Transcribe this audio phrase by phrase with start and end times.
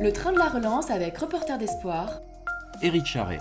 [0.00, 2.20] Le train de la relance avec Reporter d'Espoir.
[2.82, 3.38] Éric Charret.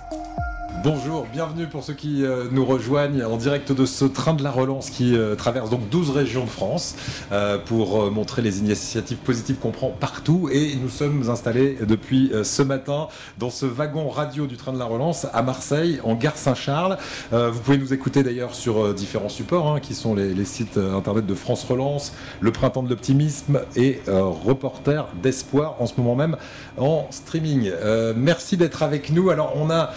[0.83, 4.51] Bonjour, bienvenue pour ceux qui euh, nous rejoignent en direct de ce train de la
[4.51, 6.95] relance qui euh, traverse donc 12 régions de France
[7.31, 12.61] euh, pour montrer les initiatives positives qu'on prend partout et nous sommes installés depuis ce
[12.63, 13.07] matin
[13.37, 16.97] dans ce wagon radio du train de la relance à Marseille en gare Saint-Charles.
[17.31, 21.35] vous pouvez nous écouter d'ailleurs sur différents supports hein, qui sont les, sites internet de
[21.35, 26.35] France Relance, le Printemps de l'Optimisme et Reporter d'Espoir en ce moment même
[26.77, 27.71] en streaming.
[28.17, 29.29] merci d'être avec nous.
[29.29, 29.91] Alors on a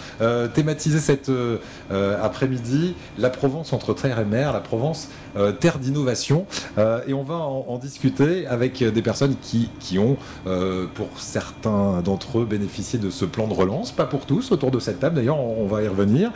[0.57, 1.59] thématisé cet euh,
[1.91, 6.45] euh, après-midi la Provence entre terre et mer, la Provence euh, terre d'innovation.
[7.07, 10.17] et on va en, discuter avec des personnes qui, qui ont,
[10.95, 13.91] pour certains d'entre eux, bénéficié de ce plan de relance.
[13.91, 16.31] Pas pour tous, autour de cette table d'ailleurs, on, va y revenir.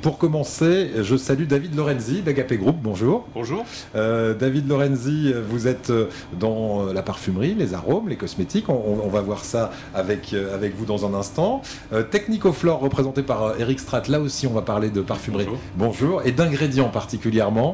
[0.00, 2.76] pour commencer, je salue David Lorenzi d'Agapé Group.
[2.80, 3.26] Bonjour.
[3.34, 3.64] Bonjour.
[3.94, 5.92] David Lorenzi, vous êtes
[6.38, 8.68] dans la parfumerie, les arômes, les cosmétiques.
[8.68, 11.62] On, va voir ça avec, avec vous dans un instant.
[12.10, 14.02] Technicoflore représente présenté par Eric Strat.
[14.08, 15.48] Là aussi, on va parler de parfumerie.
[15.76, 16.22] Bonjour.
[16.24, 17.71] Et d'ingrédients particulièrement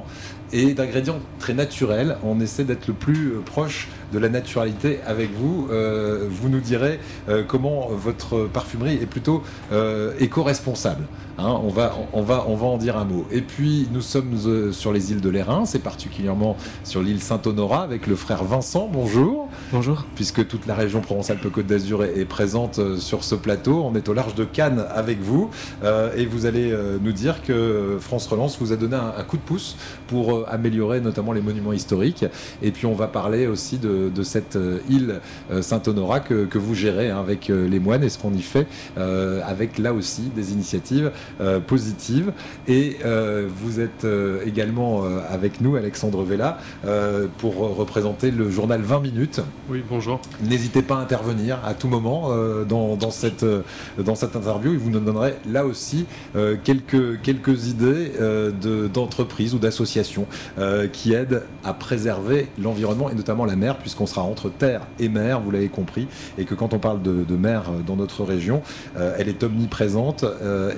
[0.53, 2.17] et d'ingrédients très naturels.
[2.25, 5.69] On essaie d'être le plus euh, proche de la naturalité avec vous.
[5.71, 9.43] Euh, vous nous direz euh, comment votre parfumerie est plutôt
[10.19, 11.05] éco-responsable.
[11.39, 11.61] Hein.
[11.62, 13.27] on, va, on, va, on va en dire un mot.
[13.31, 18.06] Et puis, nous sommes sur les îles de l'Airain, c'est particulièrement sur l'île Saint-Honorat avec
[18.06, 18.89] le frère Vincent.
[18.92, 19.48] Bonjour.
[19.72, 20.05] Bonjour.
[20.14, 23.83] Puisque toute la région Provence-Alpes-Côte d'Azur est, présente sur ce plateau.
[23.84, 25.50] On est au large de Cannes avec vous.
[26.17, 29.77] et vous allez nous dire que France Relance vous a donné un coup de pouce
[30.06, 32.25] pour euh, améliorer notamment les monuments historiques.
[32.62, 37.11] Et puis on va parler aussi de, cette euh, île euh, Saint-Honorat que, vous gérez
[37.11, 41.12] hein, avec les moines et ce qu'on y fait avec là aussi des initiatives
[41.67, 42.33] positives.
[42.67, 42.98] Et
[43.48, 44.07] vous êtes
[44.45, 46.59] également avec nous, Alexandre Vella,
[47.39, 49.41] pour représenter le journal 20 minutes.
[49.69, 50.20] Oui, bonjour.
[50.43, 52.31] N'hésitez pas à intervenir à tout moment
[52.69, 53.45] dans, cette,
[53.98, 54.73] dans cette interview.
[54.73, 56.07] Il vous nous donnerait là aussi
[56.65, 58.13] quelques, quelques idées
[58.92, 60.27] d'entreprises ou d'associations
[60.58, 65.08] euh, qui aide à préserver l'environnement et notamment la mer, puisqu'on sera entre terre et
[65.08, 68.63] mer, vous l'avez compris, et que quand on parle de, mer euh, dans notre région,
[68.97, 70.25] euh, elle est omniprésente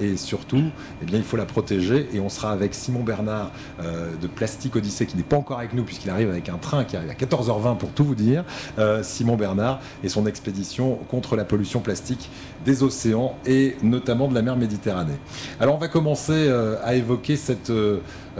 [0.00, 0.70] et surtout,
[1.02, 2.08] eh bien, il faut la protéger.
[2.12, 5.84] Et on sera avec Simon Bernard de Plastique Odyssée, qui n'est pas encore avec nous,
[5.84, 8.44] puisqu'il arrive avec un train qui arrive à 14h20 pour tout vous dire.
[9.02, 12.30] Simon Bernard et son expédition contre la pollution plastique
[12.64, 15.18] des océans et notamment de la mer Méditerranée.
[15.60, 16.50] Alors on va commencer
[16.84, 17.72] à évoquer cette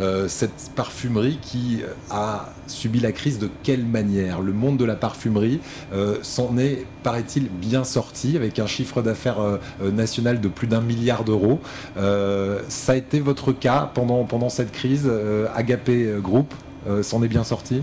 [0.00, 4.40] euh, cette parfumerie qui a subi la crise de quelle manière?
[4.40, 5.60] Le monde de la parfumerie
[5.92, 9.58] euh, s'en est, paraît-il, bien sorti avec un chiffre d'affaires euh,
[9.90, 11.60] national de plus d'un milliard d'euros.
[11.96, 15.10] ça a été votre cas pendant, pendant cette crise
[15.54, 16.54] Agapé Group
[17.02, 17.82] s'en est bien sorti?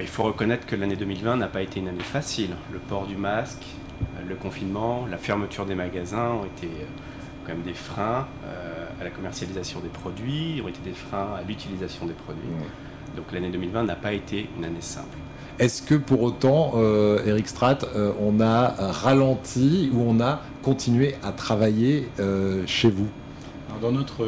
[0.00, 2.50] Il faut reconnaître que l'année 2020 n'a pas été une année facile.
[2.72, 3.64] Le port du masque,
[4.28, 6.68] le confinement, la fermeture des magasins ont été
[7.44, 8.26] quand même des freins
[9.00, 12.42] à la commercialisation des produits, ont été des freins à l'utilisation des produits.
[13.16, 15.16] Donc l'année 2020 n'a pas été une année simple.
[15.58, 21.16] Est-ce que pour autant, euh, Eric Strat, euh, on a ralenti ou on a continué
[21.22, 23.08] à travailler euh, chez vous?
[23.82, 24.26] Dans notre,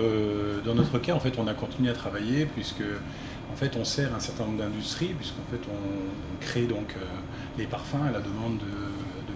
[0.65, 2.83] dans notre cas, en fait, on a continué à travailler puisque
[3.53, 6.97] en fait, on sert un certain nombre d'industries, puisqu'en fait, on, crée donc
[7.57, 8.65] les parfums à la demande de,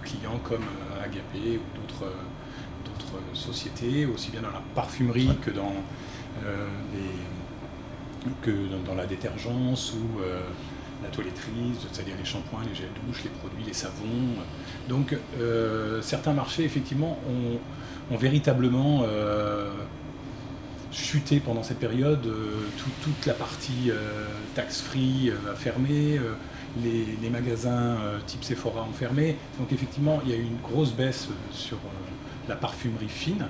[0.03, 0.65] clients comme
[1.03, 2.07] Agapé ou d'autres
[3.35, 5.73] sociétés, aussi bien dans la parfumerie que dans,
[6.45, 6.67] euh,
[8.97, 10.41] la détergence ou euh,
[11.03, 14.37] la toiletterie, c'est-à-dire les shampoings, les gels douche, les produits, les savons.
[14.89, 19.03] Donc euh, certains marchés, effectivement, ont, véritablement
[20.93, 22.23] chuté pendant cette période.
[23.03, 23.91] toute la partie
[24.55, 26.21] tax-free a fermé.
[26.83, 29.37] Les, magasins type Sephora ont fermé.
[29.59, 31.79] Donc effectivement, il y a eu une grosse baisse sur,
[32.49, 33.47] la parfumerie fine.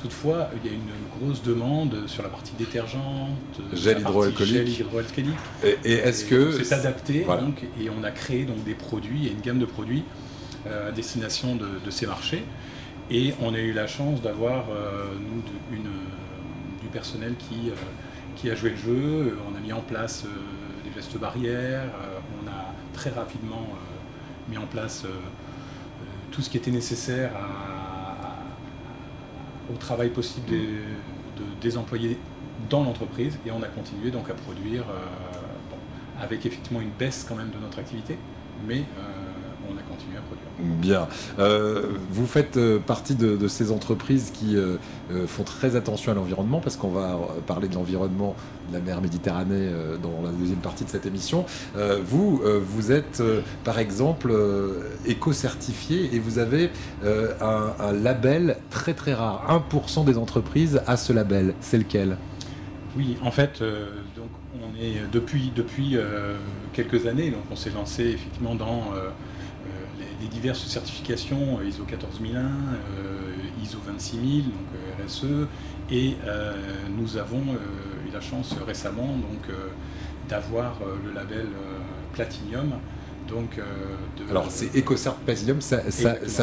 [0.00, 4.84] Toutefois, il y a une grosse demande sur la partie détergente, gel hydroalcoolique.
[5.84, 9.40] Et, est-ce que c'est adapté donc, et on a créé donc des produits, et une
[9.40, 10.04] gamme de produits
[10.66, 12.44] euh, à destination de, ces marchés.
[13.10, 15.14] Et on a eu la chance d'avoir euh,
[16.80, 17.74] du personnel qui, euh,
[18.36, 19.38] qui a joué le jeu.
[19.50, 20.24] On a mis en place
[20.84, 21.90] des gestes barrières.
[22.42, 23.66] on a très rapidement
[24.48, 25.04] mis en place
[26.30, 27.32] tout ce qui était nécessaire
[29.72, 30.46] au travail possible
[31.60, 32.18] des, employés
[32.70, 37.36] dans l'entreprise et on a continué donc à produire euh, avec effectivement une baisse quand
[37.36, 38.18] même de notre activité
[38.66, 38.84] mais
[40.16, 40.48] à produire.
[40.58, 41.08] Bien.
[42.10, 44.56] vous faites partie de, ces entreprises qui
[45.26, 48.34] font très attention à l'environnement, parce qu'on va parler de l'environnement
[48.68, 49.70] de la mer Méditerranée
[50.02, 51.44] dans la deuxième partie de cette émission.
[52.04, 53.22] vous, vous êtes
[53.64, 54.34] par exemple
[55.06, 56.70] éco-certifié et vous avez
[57.04, 59.62] un, un label très très rare.
[59.72, 61.54] 1% des entreprises a ce label.
[61.60, 62.16] C'est lequel?
[62.96, 63.86] Oui, en fait, euh,
[64.16, 66.36] donc on est depuis, depuis euh,
[66.72, 69.10] quelques années, donc on s'est lancé effectivement dans euh,
[70.20, 72.50] les, diverses certifications ISO 14001,
[73.62, 75.24] ISO 26000, donc RSE,
[75.90, 76.16] et
[76.96, 77.42] nous avons
[78.06, 79.54] eu la chance récemment donc
[80.28, 81.46] d'avoir le label
[82.12, 82.74] Platinum
[83.28, 85.82] donc, euh, Alors, c'est EcoCert Platinum, ça,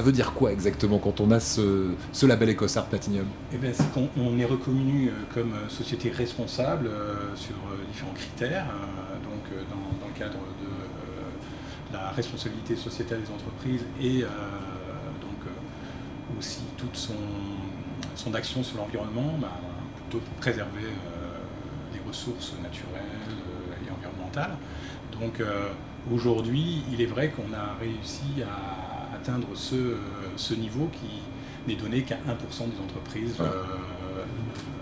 [0.01, 3.25] veut dire quoi exactement quand on a ce, label EcoCert Platinum?
[3.53, 6.89] Eh bien, C'est qu'on est reconnu euh, comme euh, société responsable
[7.35, 7.55] sur
[7.91, 8.67] différents critères,
[9.23, 10.37] donc dans, le cadre
[11.93, 14.21] la responsabilité sociétale des entreprises et
[15.21, 15.53] donc
[16.37, 17.13] aussi toute son,
[18.15, 19.59] son action sur l'environnement, bah,
[19.95, 20.89] plutôt pour préserver
[21.93, 23.03] les ressources naturelles
[23.85, 24.57] et environnementales.
[25.19, 25.41] Donc,
[26.13, 31.21] Aujourd'hui, il est vrai qu'on a réussi à atteindre ce, niveau qui
[31.67, 32.19] n'est donné qu'à 1%
[32.69, 33.63] des entreprises euh,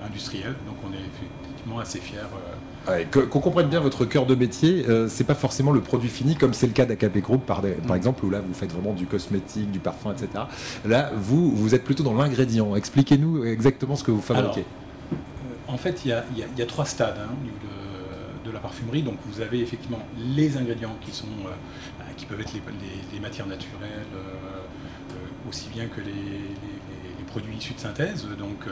[0.06, 0.56] industrielles.
[0.66, 2.18] Donc on est effectivement assez fiers.
[2.90, 6.36] Euh, qu'on comprenne bien votre cœur de métier, euh, c'est pas forcément le produit fini
[6.36, 9.06] comme c'est le cas d'AKP Group par, par, exemple où là vous faites vraiment du
[9.06, 10.46] cosmétique, du parfum, etc.
[10.86, 12.76] Là vous vous êtes plutôt dans l'ingrédient.
[12.76, 14.66] Expliquez-nous exactement ce que vous fabriquez.
[15.68, 17.84] en fait, il y, a trois stades hein, au niveau de
[18.44, 19.02] de la parfumerie.
[19.02, 21.50] Donc vous avez effectivement les ingrédients qui sont euh,
[22.00, 26.12] bah, qui peuvent être les, matières naturelles, euh, euh, aussi bien que les,
[27.33, 28.65] produits issus de synthèse, donc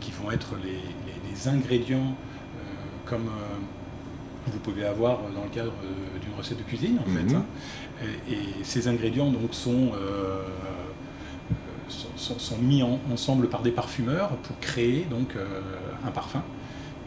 [0.00, 2.16] qui vont être les, ingrédients
[3.04, 3.28] comme
[4.46, 5.74] vous pouvez avoir dans le cadre
[6.22, 7.24] d'une recette de cuisine en fait.
[7.24, 7.36] Mhm.
[7.36, 7.44] Hein.
[8.30, 9.92] Et, ces ingrédients donc sont
[12.16, 15.34] sont, mis ensemble par des parfumeurs pour créer donc
[16.04, 16.42] un parfum.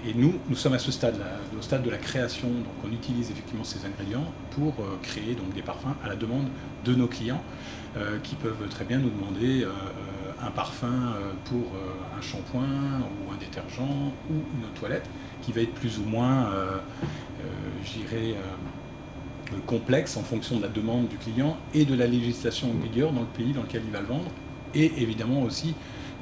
[0.08, 1.26] Et nous, nous sommes à ce stade-là,
[1.58, 2.48] au stade de la création.
[2.48, 6.48] Donc on utilise effectivement ces ingrédients pour euh, créer donc, des parfums à la demande
[6.86, 7.44] de nos clients
[7.98, 9.72] euh, qui peuvent très bien nous demander euh,
[10.42, 11.14] un parfum
[11.46, 11.74] pour
[12.18, 15.10] un shampoing ou un détergent ou une toilette
[15.42, 16.50] qui va être plus ou moins,
[17.84, 18.36] j'irais,
[19.66, 23.22] complexe en fonction de la demande du client et de la législation en vigueur dans
[23.22, 24.30] le pays dans lequel il va le vendre
[24.74, 25.74] et évidemment aussi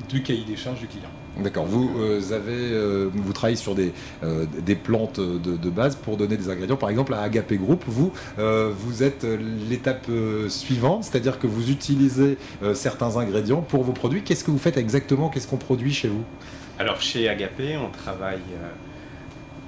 [0.07, 1.09] du cahier des charges du client.
[1.39, 1.65] D'accord.
[1.65, 3.93] Vous euh, avez, euh, vous travaillez sur des,
[4.23, 4.45] euh,
[4.83, 6.77] plantes de, base pour donner des ingrédients.
[6.77, 9.25] Par exemple, à Agape Group, vous, vous êtes
[9.69, 10.07] l'étape
[10.47, 12.37] suivante, c'est-à-dire que vous utilisez
[12.73, 14.23] certains ingrédients pour vos produits.
[14.23, 15.29] Qu'est-ce que vous faites exactement?
[15.29, 16.23] Qu'est-ce qu'on produit chez vous?
[16.79, 18.39] Alors, chez Agape, on travaille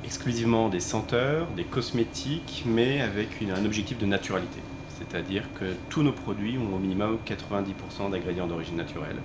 [0.05, 4.59] exclusivement des senteurs, des cosmétiques, mais avec un objectif de naturalité.
[4.97, 9.17] C'est-à-dire que tous nos produits ont au minimum 90% d'ingrédients d'origine naturelle.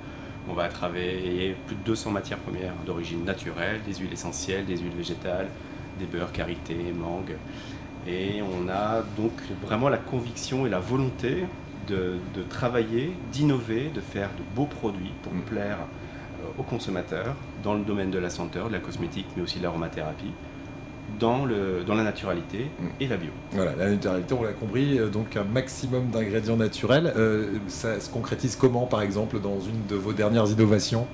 [0.49, 4.94] On va travailler plus de 200 matières premières d'origine naturelle, des huiles essentielles, des huiles
[4.96, 5.49] végétales,
[5.99, 7.37] des beurres, karité, mangue.
[8.06, 9.32] Et on a donc
[9.62, 11.44] vraiment la conviction et la volonté
[11.88, 12.19] de,
[12.49, 15.43] travailler, d'innover, de faire de beaux produits pour mm.
[15.43, 15.79] plaire
[16.43, 19.62] euh, aux consommateurs dans le domaine de la senteur, de la cosmétique, mais aussi de
[19.62, 20.32] l'aromathérapie
[21.19, 22.87] dans, le, dans la naturalité mm.
[23.00, 23.31] et la bio.
[23.52, 27.12] Voilà, la naturalité, on l'a compris, euh, donc un maximum d'ingrédients naturels.
[27.16, 31.06] Euh, ça se concrétise comment, par exemple, dans une de vos dernières innovations?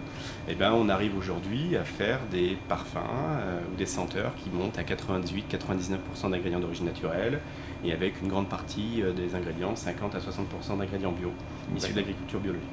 [0.49, 4.79] Eh ben, on arrive aujourd'hui à faire des parfums euh, ou des senteurs qui montent
[4.79, 7.41] à 98-99% d'ingrédients d'origine naturelle
[7.85, 11.31] et avec une grande partie des ingrédients, 50 à 60% d'ingrédients bio,
[11.77, 12.69] issus de l'agriculture biologique.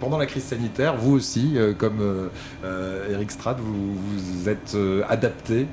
[0.00, 2.30] pendant la crise sanitaire, vous aussi, comme
[3.10, 4.76] Eric Strad, vous, vous êtes
[5.08, 5.66] adapté,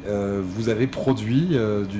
[0.44, 1.58] vous avez produit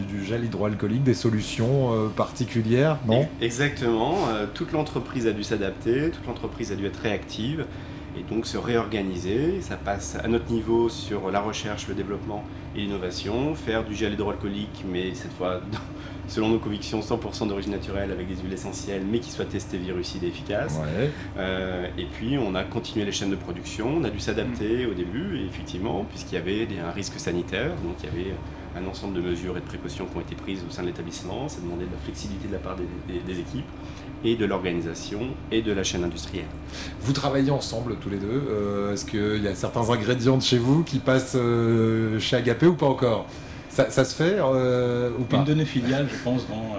[0.10, 3.28] du, gel hydroalcoolique, des solutions particulières, non?
[3.42, 4.18] Exactement.
[4.54, 7.66] toute l'entreprise a dû s'adapter, toute l'entreprise a dû être réactive
[8.18, 9.62] et donc se réorganiser.
[9.62, 12.44] Ça passe à notre niveau sur la recherche, le développement
[12.76, 15.62] et l'innovation, faire du gel hydroalcoolique, mais cette fois,
[16.28, 20.24] selon nos convictions, 100% d'origine naturelle avec des huiles essentielles, mais qui soient testées virucides
[20.24, 20.80] et efficaces.
[21.38, 24.90] Euh, et puis, on a continué les chaînes de production, on a dû s'adapter mm.
[24.90, 28.36] au début, effectivement, puisqu'il y avait un risque sanitaire, donc il y avait
[28.76, 31.48] un ensemble de mesures et de précautions qui ont été prises au sein de l'établissement.
[31.48, 33.66] Ça demandait de la flexibilité de la part des équipes
[34.24, 35.20] et de l'organisation
[35.52, 36.46] et de la chaîne industrielle.
[37.02, 38.44] Vous travaillez ensemble tous les deux.
[38.50, 42.68] Euh, est-ce qu'il y a certains ingrédients de chez vous qui passent euh, chez Agapé
[42.68, 43.26] ou pas encore?
[43.70, 45.38] Ça, se fait euh, ou pas?
[45.38, 46.76] Une de nos filiales, je pense, vend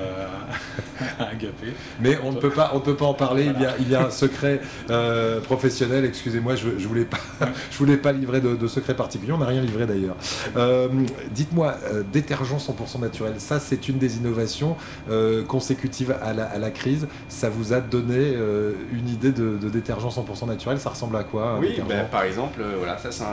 [1.18, 1.74] Agapé.
[2.00, 3.50] Mais on ne peut pas, on peut pas en parler.
[3.54, 6.04] Il y a, il y a un secret euh, professionnel.
[6.04, 7.18] Excusez-moi, je, je voulais pas,
[7.70, 9.32] je voulais pas livrer de, de secret particulier.
[9.32, 10.16] On n'a rien livré d'ailleurs.
[10.56, 10.88] Euh,
[11.30, 13.34] Dites-moi, euh, détergent 100% naturel.
[13.38, 14.76] Ça, c'est une des innovations
[15.10, 17.08] euh, consécutives à la, à la crise.
[17.28, 20.78] Ça vous a donné euh, une idée de, de détergent 100% naturel.
[20.78, 23.26] Ça ressemble à quoi Oui, ben, par exemple, euh, voilà, ça c'est un.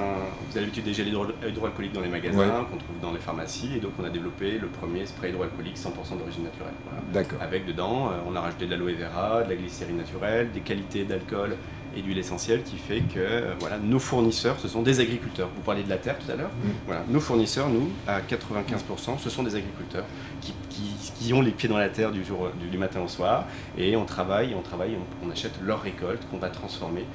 [0.50, 2.48] Vous avez l'habitude des gels hydro- hydroalcooliques dans les magasins, Ouais.
[2.72, 6.18] qu'on trouve dans les pharmacies, et donc on a développé le premier spray hydroalcoolique 100%
[6.18, 6.74] d'origine naturelle.
[6.86, 7.02] Voilà.
[7.14, 7.40] D'accord.
[7.42, 11.04] Avec dedans, euh, on a rajouté de l'aloe vera, de la glycérine naturelle, des qualités
[11.04, 11.56] d'alcool
[11.96, 15.50] et d'huile essentielle qui fait que euh, voilà, nos fournisseurs, ce sont des agriculteurs.
[15.54, 16.52] Vous parliez de la terre tout à l'heure.
[16.86, 20.06] Voilà, nos fournisseurs, nous, à 95%, ce sont des agriculteurs
[20.40, 23.08] qui, qui- qui ont les pieds dans la terre du, jour, du, du matin au
[23.08, 23.44] soir.
[23.78, 27.06] Et on travaille, on travaille, on, on achète leurs récoltes qu'on va transformer,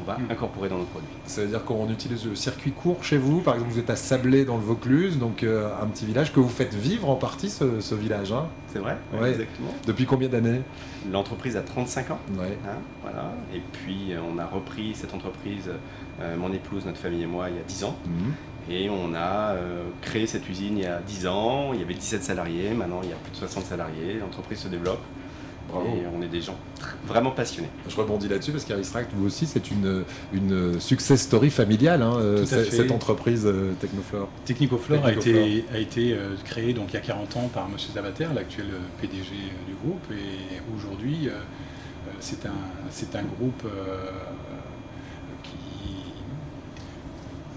[0.00, 0.30] qu'on va Mm.
[0.30, 1.08] incorporer dans nos produits.
[1.26, 3.40] Ça veut dire qu'on utilise le circuit court chez vous.
[3.40, 6.40] Par exemple, vous êtes à Sablé dans le Vaucluse, donc euh, un petit village que
[6.40, 8.32] vous faites vivre en partie ce, ce village.
[8.32, 8.46] hein.
[8.72, 8.96] C'est vrai?
[9.20, 9.30] Ouais.
[9.30, 9.70] Exactement.
[9.86, 10.62] Depuis combien d'années?
[11.10, 12.18] L'entreprise a 35 ans.
[12.38, 12.58] Ouais.
[12.66, 13.32] hein, voilà.
[13.54, 15.70] Et puis, euh, on a repris cette entreprise,
[16.20, 17.96] euh, mon épouse, notre famille et moi, il y a 10 ans.
[18.06, 18.32] Mhm.
[18.70, 21.72] Et on a euh, créé cette usine il y a 10 ans.
[21.72, 22.70] Il y avait 17 salariés.
[22.72, 24.18] Maintenant, il y a plus de 60 salariés.
[24.20, 25.00] L'entreprise se développe.
[25.70, 25.86] Bravo.
[25.88, 26.56] Et on est des gens
[27.06, 27.68] vraiment passionnés.
[27.88, 32.44] Je rebondis là-dessus parce qu'Aristract, vous aussi, c'est une, une success story familiale, hein, euh,
[32.44, 34.28] cette, entreprise euh, Technoflore.
[34.44, 37.76] Technicoflore a été, a été euh, créé donc, il y a 40 ans par M.
[37.78, 38.66] Zabater, l'actuel
[39.00, 39.30] PDG
[39.66, 40.04] du groupe.
[40.12, 41.28] Et aujourd'hui,
[42.20, 42.52] c'est un,
[42.90, 43.64] c'est un groupe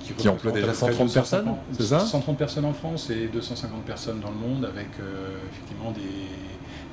[0.03, 2.00] qui, Qui emploie déjà à peu près 130 personnes, 250 c'est ça?
[2.00, 6.01] 130 personnes en France et 250 personnes dans le monde, avec euh, effectivement des,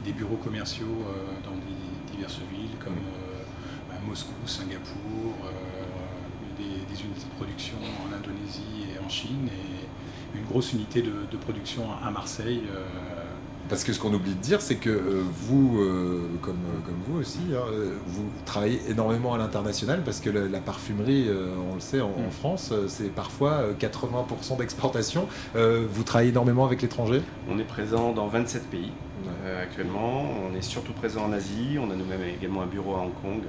[0.04, 5.50] des bureaux commerciaux euh, dans des- diverses villes comme euh, à Moscou, Singapour, euh,
[6.58, 11.12] des, des unités de production en Indonésie et en Chine, et une grosse unité de,
[11.30, 12.62] de production à Marseille.
[12.74, 12.84] euh,
[13.68, 17.20] Parce que ce qu'on oublie de dire, c'est que euh, vous, euh, comme, comme vous
[17.20, 17.62] aussi, hein,
[18.06, 22.08] vous travaillez énormément à l'international parce que la, la parfumerie, euh, on le sait, en,
[22.08, 22.30] en Mm.
[22.32, 25.26] France, c'est parfois euh, 80% d'exportation.
[25.56, 27.22] Euh, vous travaillez énormément avec l'étranger?
[27.48, 28.90] On est présent dans 27 pays
[29.62, 30.24] actuellement.
[30.50, 31.78] On est surtout présent en Asie.
[31.80, 33.42] On a nous-mêmes également un bureau à Hong Kong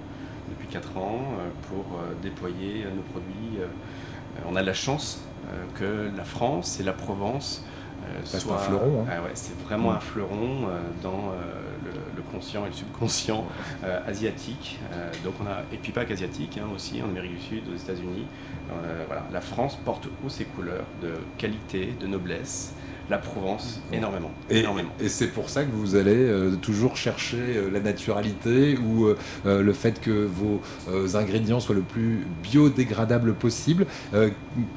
[0.49, 3.59] depuis 4 ans euh, pour euh, déployer euh, nos produits.
[3.59, 5.63] euh, euh, on a la chance euh,
[6.11, 7.63] que la France et la Provence
[8.03, 9.11] euh, C'est un soient- fleuron, hein.
[9.11, 9.95] Ah ouais, c'est vraiment Mm.
[9.95, 13.45] un fleuron euh, dans euh, le, conscient et le subconscient
[13.83, 14.79] euh, asiatique.
[14.93, 17.77] Euh, donc on a et puis pas qu'asiatique hein, aussi en Amérique du Sud, aux
[17.77, 18.25] États-Unis.
[18.71, 22.73] Euh, voilà, la France porte haut ses couleurs de qualité, de noblesse.
[23.09, 24.91] La Provence énormément, Et, énormément.
[25.01, 29.61] et c'est pour ça que vous allez euh, toujours chercher euh, la naturalité ou euh,
[29.61, 33.85] le fait que vos euh, ingrédients soient le plus biodégradable possible.
[34.13, 34.29] Euh,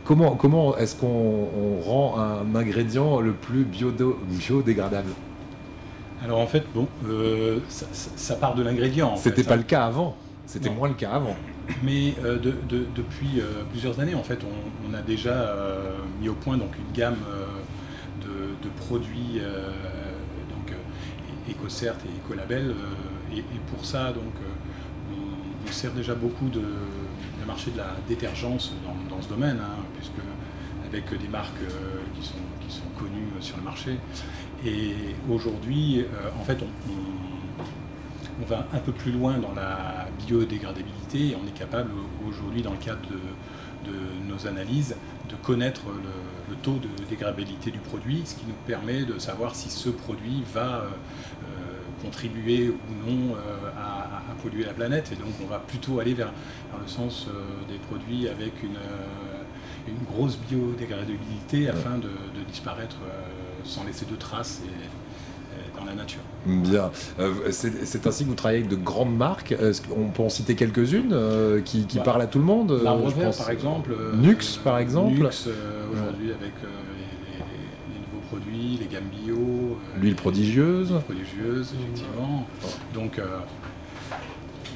[0.05, 5.11] comment comment est-ce qu'on on rend un ingrédient le plus biodo- biodégradable?
[6.25, 9.11] Alors en fait, bon, euh, ça, ça- ça part de l'ingrédient.
[9.11, 9.59] en C'était fait, pas hein.
[9.59, 10.17] le cas avant.
[10.47, 10.75] C'était Non.
[10.77, 11.37] moins le cas avant.
[11.83, 15.93] Mais euh, de- de- depuis euh, plusieurs années, en fait, on, on a déjà euh,
[16.21, 17.45] mis au point donc une gamme euh,
[18.81, 19.71] produits euh,
[20.51, 22.71] donc euh, EcoCert et Ecolabel.
[22.71, 23.43] euh, et,
[23.75, 25.15] pour ça, donc, euh,
[25.67, 28.73] on, sert déjà beaucoup de, le marché de la détergence
[29.11, 30.13] dans, ce domaine, hein, puisque
[30.87, 33.99] avec des marques euh, qui, sont, connues euh, sur le marché.
[34.65, 34.95] Et
[35.29, 37.65] aujourd'hui, euh, en fait, on- on,
[38.43, 41.91] on va un peu plus loin dans la biodégradabilité et on est capable
[42.29, 43.19] aujourd'hui, dans le cadre de,
[43.85, 44.97] de nos analyses,
[45.29, 46.11] de connaître le,
[46.51, 50.43] le taux de dégradabilité du produit, ce qui nous permet de savoir si ce produit
[50.53, 55.13] va euh, euh, contribuer ou non euh, à, à polluer la planète.
[55.13, 56.33] Et donc on va plutôt aller vers,
[56.71, 57.29] vers le sens
[57.69, 58.79] des produits avec une,
[59.89, 62.97] une grosse biodégradabilité afin de, de disparaître
[63.65, 65.34] sans laisser de traces et
[65.79, 66.21] dans la nature.
[66.47, 66.91] Bien.
[67.21, 69.55] Euh, c'est ainsi que vous travaillez avec de grandes marques.
[69.89, 72.79] Qu'on peut en citer quelques-unes euh, qui, qui Bah, parlent à tout le monde euh,
[73.09, 73.95] je pense- par exemple.
[74.15, 75.13] Nux, par exemple.
[75.15, 75.25] Nux,
[75.93, 79.79] aujourd'hui, avec les nouveaux produits, les gammes bio.
[80.01, 80.93] L'huile prodigieuse.
[81.05, 82.47] prodigieuse, effectivement.
[82.93, 83.25] Donc, euh,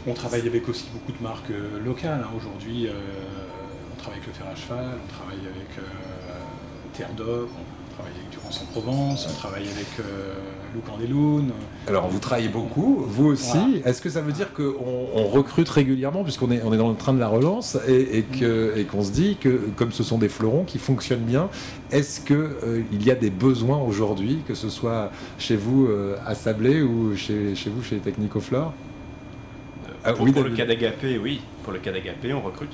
[0.06, 2.23] on travaille avec aussi beaucoup de marques euh, locales.
[2.25, 2.30] hein.
[2.37, 2.92] Aujourd'hui, euh,
[3.94, 5.85] on travaille avec le fer à cheval, on travaille avec
[6.94, 7.49] Terre d'Oc,
[7.98, 10.34] on travaille avec Durance en Provence, on travaille avec euh,
[10.74, 11.50] Lou Candeloun.
[11.88, 13.56] Alors vous travaillez beaucoup, vous aussi.
[13.58, 13.88] Voilà.
[13.88, 16.96] Est-ce que ça veut dire qu'on on recrute régulièrement puisqu'on est, on est dans le
[16.96, 20.18] train de la relance et, et que- et qu'on se dit que comme ce sont
[20.18, 21.48] des fleurons qui fonctionnent bien,
[21.90, 26.82] est-ce qu'il y a des besoins aujourd'hui, que ce soit chez vous euh, à Sablé
[26.82, 28.72] ou chez, chez vous chez Technicoflore
[30.04, 31.40] Ah, pour, oui, pour le cas d'Agapé, oui.
[31.64, 32.72] Pour le cas d'Agapé, on recrute.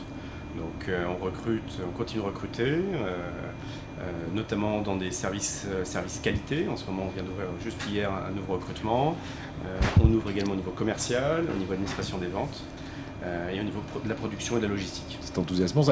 [0.56, 2.74] Donc on recrute, on continue de recruter,
[4.34, 6.68] notamment dans des services, services qualité.
[6.68, 9.16] En ce moment, on vient d'ouvrir juste hier un nouveau recrutement.
[10.02, 12.64] on ouvre également au niveau commercial, au niveau administration des ventes.
[13.24, 15.18] Euh, et au niveau de la production et de la logistique.
[15.20, 15.82] C'est enthousiasmant.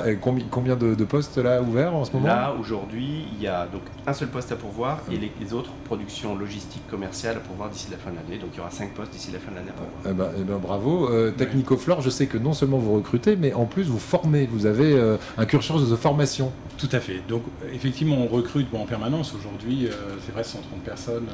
[0.51, 2.27] Combien de, postes là ouverts en ce moment?
[2.27, 6.37] Là, aujourd'hui, il y a donc un seul poste à pourvoir et les, autres, production
[6.37, 8.39] logistique commerciale, à pourvoir d'ici la fin de l'année.
[8.39, 10.03] Donc il y aura cinq postes d'ici la fin de l'année à pourvoir.
[10.07, 11.09] Eh ben, eh ben, bravo.
[11.11, 14.47] Euh, Technicoflore, je sais que non seulement vous recrutez, mais en plus vous formez.
[14.47, 16.53] Vous avez euh, un cursus de formation.
[16.77, 17.23] Tout à fait.
[17.29, 19.35] Donc effectivement, on recrute en permanence.
[19.35, 19.93] Aujourd'hui, euh,
[20.25, 21.27] c'est vrai, 130 personnes.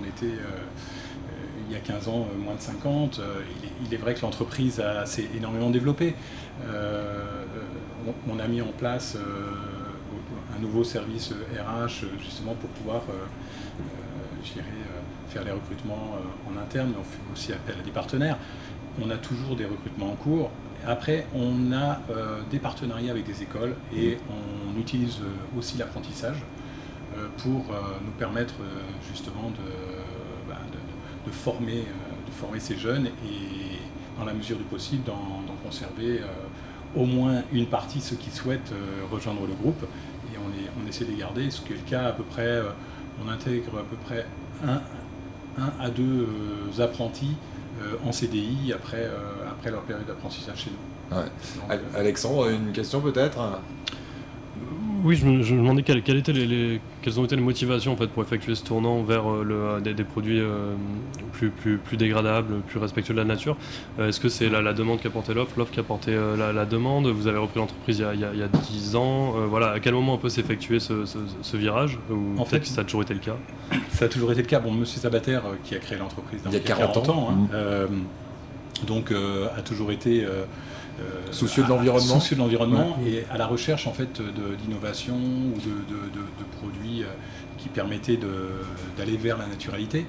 [0.00, 0.38] on était
[1.72, 3.18] il y a 15 ans, euh, moins de 50.
[3.18, 3.40] Euh,
[3.84, 6.14] il est, vrai que l'entreprise s'est énormément développée.
[6.66, 7.44] Euh,
[8.28, 9.16] on, a mis en place
[10.56, 13.02] un nouveau service RH justement pour pouvoir
[15.28, 16.16] faire les recrutements
[16.50, 18.36] en interne, on fait aussi appel à des partenaires.
[19.00, 20.50] On a toujours des recrutements en cours.
[20.86, 22.00] Après, on a
[22.50, 25.20] des partenariats avec des écoles et on utilise
[25.56, 26.42] aussi l'apprentissage
[27.38, 27.64] pour
[28.04, 28.54] nous permettre
[29.08, 30.11] justement de
[31.26, 33.78] de former, euh, de former ces jeunes et,
[34.18, 36.26] dans la mesure du possible, d'en conserver euh,
[36.94, 39.82] au moins une partie, ceux qui souhaitent euh, rejoindre le groupe.
[40.32, 42.60] Et on, on essaie de les garder, ce qui est le cas à peu près,
[43.24, 44.26] on intègre à peu près
[44.64, 44.80] un,
[45.60, 46.26] un à deux
[46.78, 47.36] apprentis
[48.06, 49.10] en CDI après,
[49.50, 51.16] après leur période d'apprentissage chez nous.
[51.94, 53.38] Alexandre, une question peut-être?
[55.04, 58.22] Oui, je me, demandais quelles, étaient les, quelles ont été les motivations en fait, pour
[58.22, 60.74] effectuer ce tournant vers euh, le, des, produits euh,
[61.32, 63.56] plus, plus, plus, dégradables, plus respectueux de la nature.
[63.98, 66.64] Euh, est-ce que c'est la, demande qui a porté l'offre, l'offre qui a porté la,
[66.64, 67.08] demande?
[67.08, 69.34] Vous avez repris l'entreprise il, il, y a 10 ans.
[69.48, 71.98] voilà, à quel moment on peut s'effectuer ce, ce, virage?
[72.10, 73.36] Ou en fait, ça a toujours été le cas?
[73.90, 74.60] Ça a toujours été le cas.
[74.60, 77.56] Bon, Monsieur Sabater, qui a créé l'entreprise il y a 40, ans, hein,
[77.88, 78.86] mmh.
[78.86, 80.44] donc a toujours été euh,
[81.30, 84.20] soucieux de l'environnement, soucieux de l'environnement et à la recherche en fait
[84.62, 87.06] d'innovation ou de, produits euh,
[87.58, 88.18] qui permettaient
[88.96, 90.06] d'aller vers la naturalité.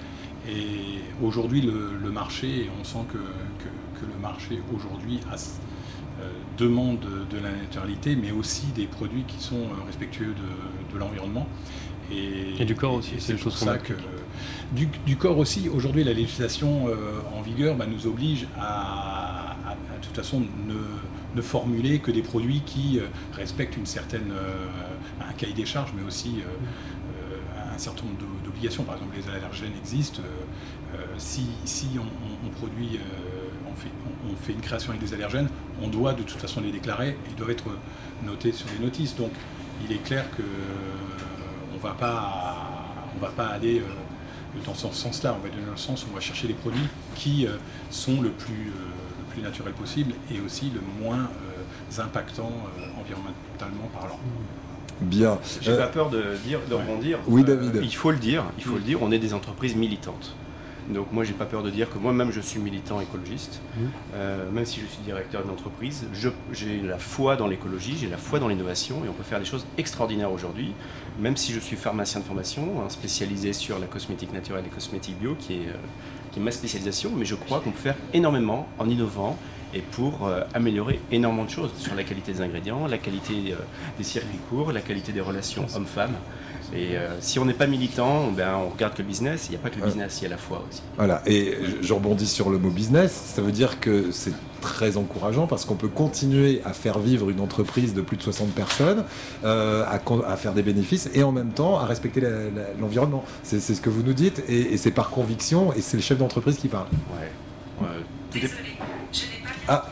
[0.48, 3.18] Et aujourd'hui, le, marché, on sent que,
[4.06, 10.34] le marché aujourd'hui euh, demande de la naturalité, mais aussi des produits qui sont respectueux
[10.94, 11.48] de, l'environnement.
[12.12, 13.94] Et, du corps aussi, c'est chose ça que
[14.74, 15.70] du, corps aussi.
[15.70, 16.88] Aujourd'hui, la législation
[17.34, 19.23] en vigueur bah, nous oblige à
[20.14, 20.44] toute façon
[21.36, 24.68] ne, formuler que des produits qui euh, respectent une certaine, euh,
[25.28, 28.84] un cahier des charges, mais aussi euh, un certain nombre d'obligations.
[28.84, 30.22] Par exemple, les allergènes existent.
[31.18, 31.48] si,
[31.98, 33.00] on, produit,
[33.68, 35.50] on, fait, une création avec des allergènes,
[35.82, 37.18] on doit de toute façon les déclarer.
[37.30, 37.66] Ils doivent être
[38.24, 39.16] notés sur les notices.
[39.16, 39.32] Donc,
[39.84, 40.44] il est clair que
[41.74, 43.82] on va pas, on va pas aller
[44.64, 45.36] dans ce sens-là.
[45.36, 47.48] On va aller dans le sens où on va chercher les produits qui
[47.90, 48.72] sont le plus
[49.34, 54.20] plus naturel possible et aussi le moins euh, impactant euh, environnementalement parlant.
[55.02, 55.40] Bien.
[55.60, 57.20] J'ai pas euh, peur de dire, de rebondir.
[57.28, 57.80] Oui, David.
[57.82, 60.36] il faut le dire, il faut le dire, on est des entreprises militantes.
[60.90, 63.62] Donc moi, j'ai pas peur de dire que moi-même, je suis militant écologiste.
[64.52, 66.06] même si je suis directeur d'une entreprise,
[66.52, 69.46] j'ai la foi dans l'écologie, j'ai la foi dans l'innovation, et on peut faire des
[69.46, 70.74] choses extraordinaires aujourd'hui.
[71.20, 75.18] Même si je suis pharmacien de formation, hein, spécialisé sur la cosmétique naturelle et cosmétique
[75.18, 75.68] bio, qui est
[76.34, 79.38] qui est ma spécialisation, mais je crois qu'on peut faire énormément en innovant
[79.74, 83.56] et pour euh, améliorer énormément de choses sur la qualité des ingrédients, la qualité euh,
[83.98, 86.16] des circuits courts, la qualité des relations hommes-femmes.
[86.76, 89.48] Et euh, si on n'est pas militant, ben, on regarde que le business.
[89.48, 90.82] Il n'y a pas que le business, il y a la foi aussi.
[90.98, 93.12] Voilà, et je rebondis sur le mot business.
[93.12, 97.42] Ça veut dire que c'est très encourageant parce qu'on peut continuer à faire vivre une
[97.42, 99.04] entreprise de plus de 60 personnes,
[99.44, 102.24] euh, à, faire des bénéfices et en même temps à respecter
[102.80, 103.24] l'environnement.
[103.44, 106.58] c'est ce que vous nous dites et, c'est par conviction et c'est le chef d'entreprise
[106.58, 106.88] qui parle.
[107.82, 107.88] Ouais.
[107.88, 108.42] ouais.
[109.68, 109.86] Ah.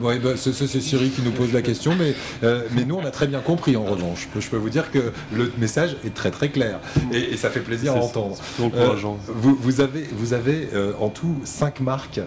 [0.00, 3.10] Oui, bah, c'est Siri qui nous pose la question, mais, euh, mais nous on a
[3.10, 4.28] très bien compris en revanche.
[4.38, 6.78] Je peux vous dire que le message est très très clair
[7.12, 8.36] et, ça fait plaisir à entendre.
[8.60, 8.94] Euh,
[9.26, 12.20] vous, vous, avez, vous avez euh, en tout cinq marques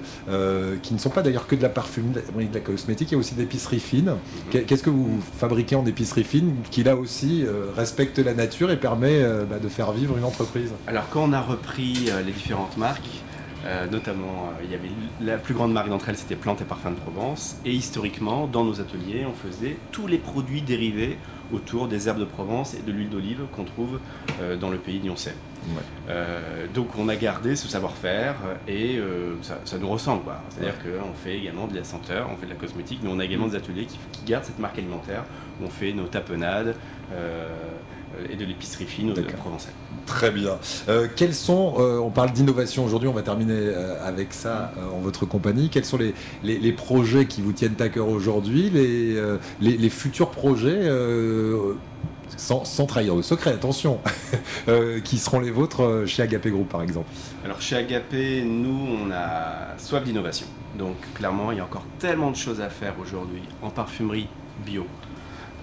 [0.82, 3.20] qui ne sont pas d'ailleurs que de la parfumerie, de la cosmétique, il y a
[3.20, 4.16] aussi d'épicerie fine.
[4.52, 9.22] Qu'est-ce que vous fabriquez en épicerie fine qui là aussi respecte la nature et permet
[9.50, 10.72] bah, de faire vivre une entreprise?
[10.88, 13.24] Alors quand on a repris les différentes marques,
[13.66, 14.90] euh, notamment, euh, il y avait
[15.22, 17.58] la plus grande marque d'entre elles, c'était Plantes et Parfums de Provence.
[17.66, 21.18] Et historiquement, dans nos ateliers, on faisait tous les produits dérivés
[21.54, 24.00] autour des herbes de Provence et de l'huile d'olive qu'on trouve
[24.42, 25.32] euh, dans le pays d'Ioncé.
[26.74, 28.36] donc on a gardé ce savoir-faire
[28.68, 29.00] et
[29.42, 30.32] ça, nous ressemble.
[30.50, 33.26] C'est-à-dire qu'on fait également de la senteur, on fait de la cosmétique, mais on a
[33.26, 35.24] également des ateliers qui, gardent cette marque alimentaire.
[35.64, 36.76] on fait nos tapenades
[38.32, 39.74] et de l'épicerie fine ou de provençale.
[40.06, 40.58] Très bien.
[41.16, 43.74] quels sont, on parle d'innovation aujourd'hui, on va terminer
[44.04, 45.70] avec ça en votre compagnie.
[45.70, 49.18] Quels sont les, les, projets qui vous tiennent à cœur aujourd'hui, les,
[49.62, 50.90] les, futurs projets
[52.38, 54.00] sans, trahir le secret, attention,
[54.68, 57.08] euh, qui seront les vôtres euh, chez Agapé Group par exemple?
[57.44, 60.48] Alors chez Agapé, nous, on a soif d'innovation.
[60.78, 64.28] Donc clairement, il y a encore tellement de choses à faire aujourd'hui en parfumerie
[64.66, 64.86] bio,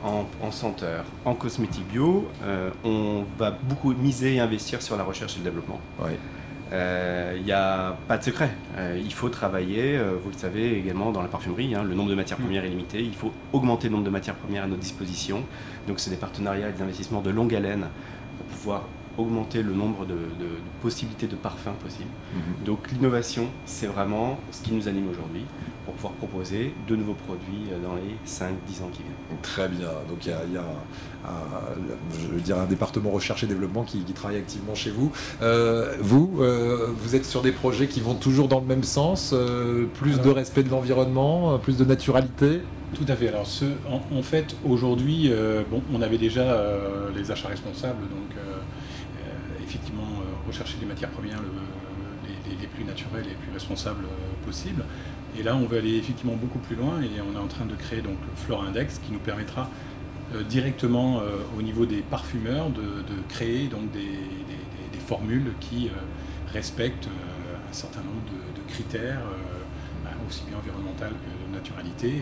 [0.02, 2.28] en, senteur, en cosmétique bio.
[2.42, 5.80] Euh, on va beaucoup miser et investir sur la recherche et le développement.
[6.72, 8.50] Il n'y a pas de secret.
[8.96, 12.38] il faut travailler, vous le savez également dans la parfumerie, hein, le nombre de matières
[12.38, 12.44] mm.
[12.44, 13.00] premières est limité.
[13.02, 15.42] Il faut augmenter le nombre de matières premières à notre disposition.
[15.88, 17.88] Donc c'est des partenariats et des investissements de longue haleine
[18.38, 18.82] pour pouvoir
[19.20, 20.16] augmenter le nombre de,
[20.82, 22.10] possibilités de parfums possibles.
[22.34, 22.64] Mhm.
[22.64, 25.44] Donc l'innovation, c'est vraiment ce qui nous anime aujourd'hui
[25.84, 29.40] pour pouvoir proposer de nouveaux produits dans les 5-10 ans qui viennent.
[29.42, 29.88] Très bien.
[30.08, 30.62] Donc il y a,
[31.24, 35.12] un, je veux dire, un département recherche et développement qui, travaille activement chez vous.
[35.42, 39.32] Euh, vous, euh, vous êtes sur des projets qui vont toujours dans le même sens,
[39.32, 42.60] euh, plus de respect de l'environnement, plus de naturalité?
[42.94, 43.28] Tout à fait.
[43.28, 48.36] Alors, ce, en, fait, aujourd'hui, euh, bon, on avait déjà euh, les achats responsables, donc
[48.36, 48.58] euh,
[49.70, 51.40] effectivement, rechercher les matières premières
[52.60, 54.04] les, plus naturelles et les plus responsables
[54.44, 54.84] possibles.
[55.38, 57.74] Et là, on veut aller effectivement beaucoup plus loin et on est en train de
[57.76, 59.70] créer donc le Flore Index qui nous permettra
[60.48, 61.22] directement
[61.58, 62.82] au niveau des parfumeurs de,
[63.28, 64.18] créer donc des,
[65.06, 65.90] formules qui
[66.52, 69.22] respectent un certain nombre de, critères,
[70.04, 72.12] bah, aussi bien environnemental que de naturalité.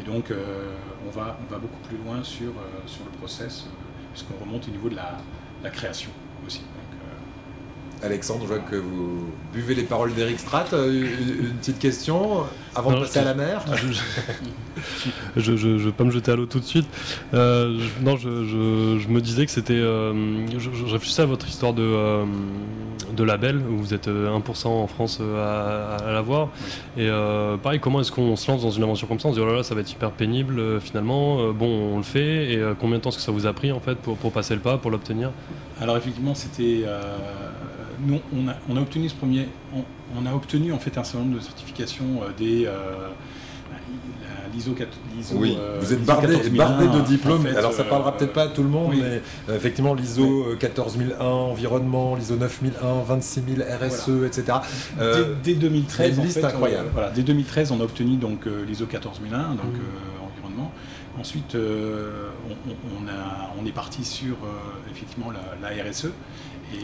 [0.00, 0.74] Et, donc, euh,
[1.06, 3.70] on, va, on va beaucoup plus loin sur, euh, sur le process, euh,
[4.12, 5.18] puisqu'on remonte au niveau de la,
[5.62, 6.10] la création
[6.46, 6.62] aussi.
[8.02, 10.66] Alexandre, je vois que vous buvez les paroles d'Eric Strat.
[10.74, 13.64] Une petite question avant de passer à la mer
[15.36, 16.86] Je ne veux pas me jeter à l'eau tout de suite.
[17.32, 19.78] non, je, me disais que c'était.
[19.78, 22.26] je, réfléchissais à votre histoire de,
[23.14, 26.48] de label, où vous êtes 1% euh, en France euh, à, l'avoir.
[26.96, 29.28] Et euh, pareil, comment est-ce qu'on se lance dans une aventure comme ça?
[29.28, 31.52] On se dit, oh là là, ça va être hyper pénible finalement.
[31.52, 32.52] bon, on le fait.
[32.52, 34.54] Et combien de temps est-ce que ça vous a pris en fait pour, pour passer
[34.54, 35.30] le pas, pour l'obtenir?
[35.80, 36.84] Alors effectivement, c'était.
[38.06, 39.48] nous, on a, on a, obtenu ce premier.
[40.16, 42.68] On, a obtenu en fait un certain nombre de certifications des
[44.54, 44.74] l'ISO
[45.34, 47.46] Oui, euh, vous êtes bardé, de diplômes.
[47.56, 51.24] Alors ça parlera euh, peut-être pas à tout le monde, mais euh, effectivement l'ISO 14001
[51.24, 54.58] environnement, l'ISO 9001, 26000 RSE, etc.
[55.42, 56.88] Dès, 2013, incroyable.
[56.92, 60.24] voilà, dès 2013, on a obtenu donc l'ISO 14001, donc mmh.
[60.24, 60.72] environnement.
[61.18, 64.36] Ensuite, on, a, on, est parti sur
[64.90, 66.08] effectivement la, la RSE.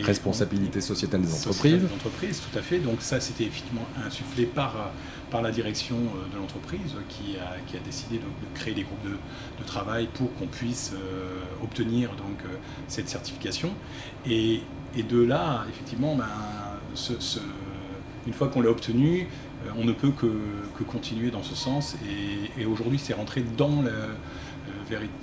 [0.03, 1.83] Responsabilité sociétale des entreprises.
[1.83, 2.79] Des entreprises, tout à fait.
[2.79, 4.93] Donc ça, c'était effectivement insufflé par,
[5.31, 8.25] par la direction euh, de l'entreprise qui a, qui a, décidé de,
[8.59, 12.57] créer des groupes de, de travail pour qu'on puisse euh, obtenir donc, euh,
[12.89, 13.71] cette certification.
[14.27, 14.61] Et,
[14.97, 16.27] et, de là, effectivement, ben,
[16.95, 17.13] ce,
[18.27, 19.29] une fois qu'on l'a obtenu,
[19.79, 20.27] on ne peut que,
[20.79, 21.97] que, continuer dans ce sens.
[22.09, 23.93] Et, et aujourd'hui, c'est rentré dans le,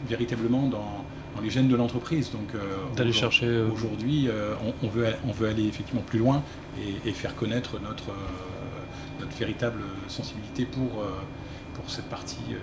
[0.07, 1.05] véritablement dans
[1.37, 2.31] dans les gènes de l'entreprise.
[2.31, 2.59] Donc, euh,
[2.95, 3.45] d'aller chercher.
[3.45, 4.53] Euh, aujourd'hui, euh,
[4.83, 6.43] on, veut, on veut aller effectivement plus loin
[7.05, 8.11] et, faire connaître notre,
[9.19, 11.03] notre véritable sensibilité pour,
[11.73, 12.55] pour cette partie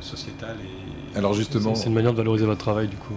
[0.00, 0.56] sociétale.
[1.14, 3.14] Et, Alors justement, c'est une manière de valoriser votre travail du coup.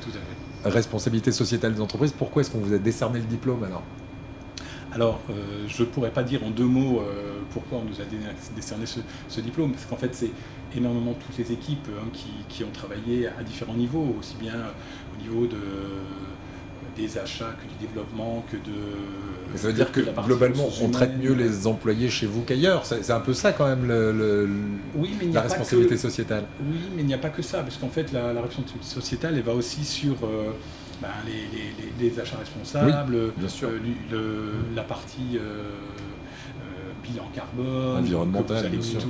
[0.00, 0.70] Tout à fait.
[0.70, 2.12] Responsabilité sociétale des entreprises.
[2.12, 3.82] Pourquoi est-ce qu'on vous a décerné le diplôme alors?
[4.92, 5.20] Alors,
[5.68, 7.02] je ne pourrais pas dire en deux mots
[7.52, 8.04] pourquoi on nous a
[8.54, 10.30] décerné ce, ce diplôme, parce qu'en fait, c'est
[10.76, 12.08] énormément toutes les équipes hein,
[12.48, 14.54] qui, ont travaillé à différents niveaux, aussi bien
[15.14, 15.56] au niveau de,
[16.96, 19.56] des achats que du développement, que de...
[19.56, 22.84] Ça veut dire que globalement, on traite mieux les employés chez vous qu'ailleurs.
[22.84, 24.48] C'est un peu ça quand même le,
[24.94, 26.44] oui, mais la responsabilité sociétale.
[26.60, 29.42] Oui, mais il n'y a pas que ça, parce qu'en fait, la, responsabilité sociétale, elle
[29.42, 30.16] va aussi sur...
[30.24, 30.52] Euh,
[31.00, 31.08] ben,
[32.00, 35.72] les, achats responsables, euh, la partie euh,
[37.02, 39.00] bilan carbone, environnemental, bien sûr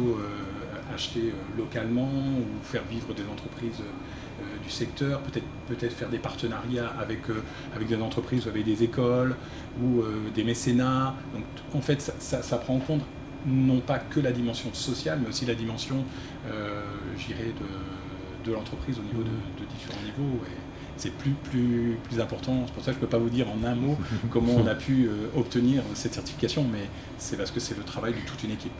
[0.95, 6.19] acheter euh, localement ou faire vivre des entreprises euh, du secteur, peut-être peut-être faire des
[6.19, 7.43] partenariats avec, euh,
[7.75, 9.37] avec des entreprises ou avec des écoles
[9.83, 10.03] ou
[10.35, 11.15] des mécénats.
[11.35, 13.03] Donc en fait, ça, prend en compte
[13.47, 16.05] non pas que la dimension sociale, mais aussi la dimension,
[16.51, 16.83] euh,
[17.29, 20.41] de, de l'entreprise au niveau de, différents niveaux.
[20.47, 20.60] Et
[21.01, 22.65] c'est plus, plus, plus important.
[22.67, 23.99] C'est pour ça que je ne peux pas vous dire en un mot
[24.31, 28.21] comment on a pu obtenir cette certification, mais c'est parce que c'est le travail de
[28.27, 28.73] toute une équipe.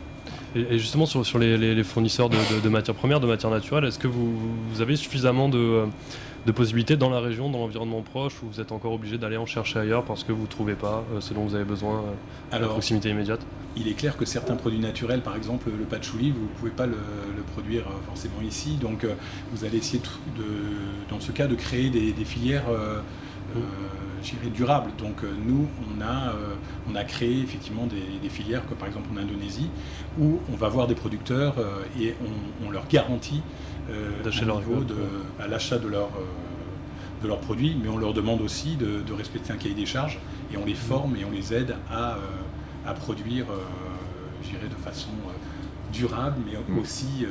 [0.55, 4.37] Et, justement, sur, les, fournisseurs de, matières premières, de matières naturelles, est-ce que vous,
[4.81, 5.85] avez suffisamment de,
[6.45, 9.45] de possibilités dans la région, dans l'environnement proche, où vous êtes encore obligé d'aller en
[9.45, 12.03] chercher ailleurs parce que vous ne trouvez pas ce dont vous avez besoin
[12.51, 13.41] à la proximité immédiate?
[13.77, 16.85] il est clair que certains produits naturels, par exemple le patchouli, vous ne pouvez pas
[16.85, 16.97] le,
[17.53, 18.77] produire forcément ici.
[18.79, 19.05] Donc
[19.51, 20.43] vous allez essayer de,
[21.09, 22.65] dans ce cas de créer des, filières
[24.53, 24.91] durable.
[24.97, 26.53] Donc euh, nous, on a, euh,
[26.89, 29.69] on a créé effectivement des, filières, comme par exemple en Indonésie,
[30.19, 32.15] où on va voir des producteurs euh, et
[32.65, 33.41] on, leur garantit
[35.39, 36.09] à l'achat de leur
[37.21, 40.17] de leurs produits, mais on leur demande aussi de, respecter un cahier des charges
[40.53, 42.17] et on les forme et on les aide à,
[42.85, 45.09] à produire, de façon
[45.91, 46.79] durable, mais mm.
[46.79, 47.25] aussi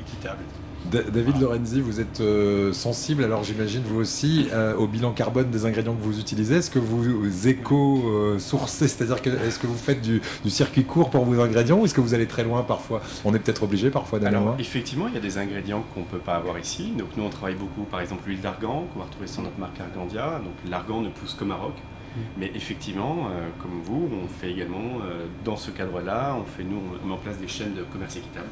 [0.00, 0.42] équitable.
[0.90, 5.66] David Lorenzi, vous êtes euh, sensible, alors j'imagine vous aussi, euh, au bilan carbone des
[5.66, 6.56] ingrédients que vous utilisez.
[6.56, 11.40] Est-ce que vous éco-sourcez, c'est-à-dire que est-ce que vous faites du, circuit court pour vos
[11.40, 13.02] ingrédients ou est-ce que vous allez très loin parfois?
[13.24, 14.56] On est peut-être obligé parfois d'aller loin.
[14.58, 16.92] Effectivement, il y a des ingrédients qu'on ne peut pas avoir ici.
[16.96, 19.78] Donc nous, on travaille beaucoup, par exemple, l'huile d'argan, qu'on va retrouver sur notre marque
[19.80, 20.40] Argandia.
[20.42, 21.74] Donc l'argan ne pousse qu'au Maroc.
[21.74, 22.20] Mm.
[22.38, 25.00] Mais effectivement, euh, comme vous, on fait également,
[25.44, 28.48] dans ce cadre-là, on fait nous, on met en place des chaînes de commerce équitable.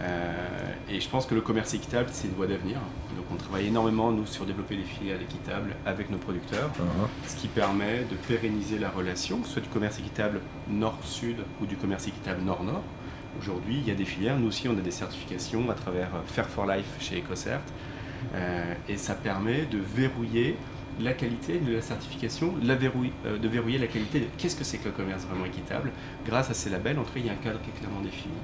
[0.00, 2.78] Euh, et je pense que le commerce équitable, c'est une voie d'avenir.
[3.16, 7.28] Donc on travaille énormément, nous, sur développer des filiales équitables avec nos producteurs, uh-huh.
[7.28, 12.06] ce qui permet de pérenniser la relation, soit du commerce équitable nord-sud ou du commerce
[12.06, 12.84] équitable nord-nord.
[13.40, 14.38] Aujourd'hui, il y a des filières.
[14.38, 17.60] Nous aussi, on a des certifications à travers Fair for Life chez EcoCert.
[18.34, 20.56] Euh, et ça permet de verrouiller
[21.00, 24.78] la qualité de la certification, la euh, de verrouiller la qualité de qu'est-ce que c'est
[24.78, 25.90] que le commerce vraiment équitable.
[26.26, 28.00] Grâce à ces labels, en tout cas, il y a un cadre qui est clairement
[28.00, 28.34] défini.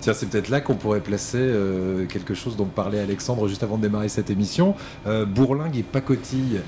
[0.00, 3.76] Tiens, c'est peut-être là qu'on pourrait placer euh, quelque chose dont parlait Alexandre juste avant
[3.76, 4.74] de démarrer cette émission.
[5.06, 6.60] Euh, bourlingue et pacotille.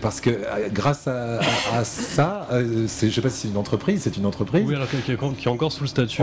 [0.00, 0.30] parce que
[0.72, 1.40] grâce à,
[1.84, 4.64] ça, je ne sais pas si c'est une entreprise, c'est une entreprise.
[4.66, 6.22] Oui, alors qui, est, encore sous le statut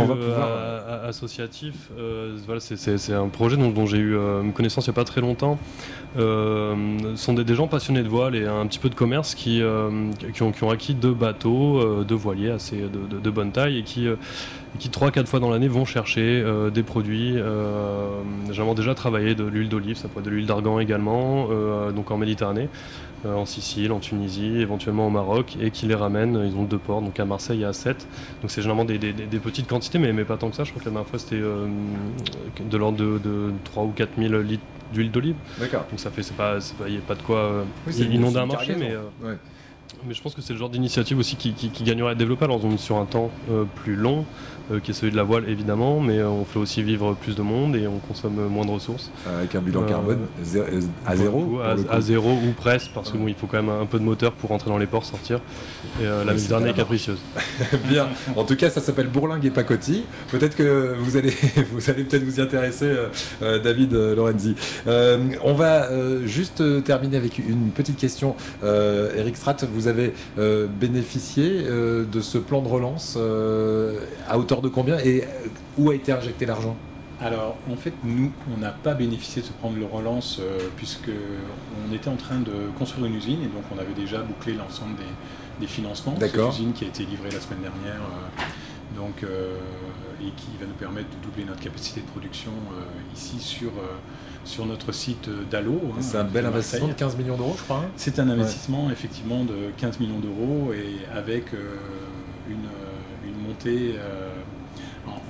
[1.03, 1.75] associatif.
[2.45, 5.21] voilà, c'est un projet dont, dont j'ai eu une connaissance il n'y a pas très
[5.21, 5.57] longtemps.
[6.15, 9.61] Ce sont des, des gens passionnés de voile et un petit peu de commerce qui,
[9.61, 13.77] euh, qui, ont, qui ont, acquis deux bateaux, euh, deux voiliers assez de, bonne taille
[13.77, 14.15] et qui, euh,
[14.79, 17.35] qui 3-4 fois dans l'année vont chercher des produits.
[18.51, 21.47] J'avais déjà travaillé de l'huile d'olive, ça peut être de l'huile d'argan également,
[21.95, 22.69] donc en Méditerranée.
[23.25, 26.39] en Sicile, en Tunisie, éventuellement au Maroc, et qui les ramènent.
[26.45, 28.07] Ils ont deux ports, donc à Marseille et à 7.
[28.41, 28.99] Donc c'est généralement des,
[29.41, 30.63] petites quantités, mais, mais, pas tant que ça.
[30.63, 34.41] Je crois que la dernière fois c'était de l'ordre de, de, 3 ou 4 000
[34.41, 35.35] litres d'huile d'olive.
[35.59, 35.85] D'accord.
[35.89, 37.63] Donc ça fait, c'est pas, il n'y a pas de quoi euh,
[37.97, 39.35] inonder un marché, mais, euh,
[40.05, 42.45] mais je pense que c'est le genre d'initiative aussi qui, qui, gagnerait à être développée
[42.45, 44.25] alors sur un temps euh, plus long,
[44.77, 47.41] qui est celui de la voile évidemment, mais euh, on fait aussi vivre plus de
[47.41, 49.09] monde et on consomme moins de ressources.
[49.27, 50.19] Avec un bilan carbone
[51.05, 54.33] à zéro à, zéro ou presque, parce qu'il faut quand même un peu de moteur
[54.33, 55.39] pour rentrer dans les ports, sortir.
[56.01, 57.19] Et la Méditerranée est capricieuse.
[57.89, 58.07] Bien.
[58.35, 60.03] En tout cas, ça s'appelle Bourlingue et Pacotti.
[60.31, 61.33] Peut-être que vous allez,
[61.71, 62.91] vous allez peut-être vous y intéresser,
[63.41, 64.55] David Lorenzi.
[64.85, 65.89] on va
[66.25, 68.35] juste terminer avec une petite question.
[68.63, 70.13] Eric Stratt, vous avez
[70.79, 73.17] bénéficié de ce plan de relance
[74.27, 75.23] à hauteur de combien et
[75.77, 76.75] où a été injecté l'argent?
[77.21, 81.09] Alors, en fait, nous, on n'a pas bénéficié de ce plan de relance euh, puisque
[81.09, 84.95] on était en train de construire une usine et donc on avait déjà bouclé l'ensemble
[85.59, 86.13] des, financements.
[86.13, 86.53] D'accord.
[86.53, 88.43] Cette usine qui a été livrée la semaine dernière, euh,
[88.95, 89.57] donc euh,
[90.21, 92.51] et qui va nous permettre de doubler notre capacité de production
[93.13, 93.71] ici sur
[94.45, 95.81] sur notre site d'Allo.
[95.91, 97.83] Hein, c'est un bel investissement de 15 millions d'euros, je crois.
[97.85, 97.89] Hein.
[97.97, 101.47] C'est un investissement effectivement de 15 millions d'euros et avec
[102.49, 102.67] une,
[103.49, 103.95] montée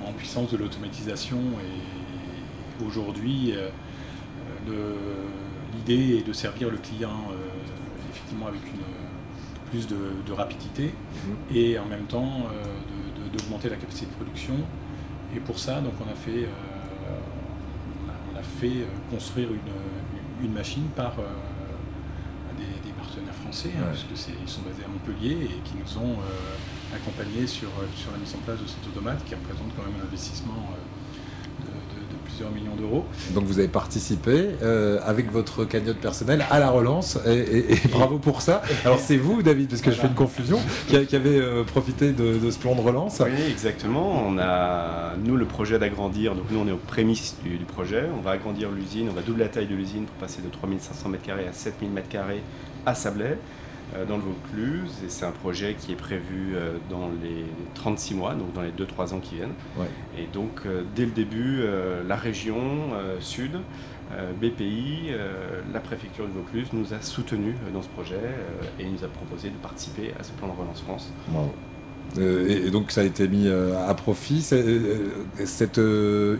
[0.06, 1.38] en puissance de l'automatisation.
[1.38, 3.54] Et aujourd'hui,
[4.68, 4.94] euh,
[5.74, 7.34] l'idée est de servir le client euh,
[8.10, 8.80] effectivement avec une,
[9.70, 11.56] plus de, rapidité mhm.
[11.56, 14.54] et en même temps euh, d'augmenter la capacité de production.
[15.34, 16.48] Et pour ça, donc on a fait,
[18.34, 19.48] on a, fait construire
[20.42, 21.14] une, machine par
[22.58, 26.16] des, partenaires français, hein, parce qu'ils sont basés à Montpellier et qui nous ont
[26.94, 30.00] accompagné sur, euh, sur la mise en place de cette automate qui représente quand même
[30.00, 33.04] un investissement euh, de, plusieurs millions d'euros.
[33.34, 38.40] Donc vous avez participé euh, avec votre cagnotte personnelle à la relance et, bravo pour
[38.40, 38.62] ça.
[38.84, 42.58] Alors c'est vous David, parce que je fais une confusion, qui, avait profité de, ce
[42.58, 43.20] plan de relance.
[43.24, 44.24] Oui exactement.
[44.26, 48.04] On a nous le projet d'agrandir, donc nous on est aux prémices du, du projet.
[48.16, 51.10] On va agrandir l'usine, on va doubler la taille de l'usine pour passer de 3500
[51.10, 52.18] m2 à 7000 m2
[52.86, 53.36] à Sablé.
[53.96, 58.14] Euh, dans le Vaucluse et c'est un projet qui est prévu euh, dans les 36
[58.14, 59.54] mois, donc dans les 2-3 ans qui viennent.
[60.16, 61.62] Et donc euh, dès le début,
[62.06, 63.58] la région sud,
[64.40, 65.12] BPI,
[65.72, 68.20] la préfecture de Vaucluse nous a soutenus dans ce projet
[68.78, 71.12] et nous a proposé de participer à ce plan de relance France.
[72.18, 74.42] Et, donc ça a été mis euh, à profit.
[74.42, 75.80] cette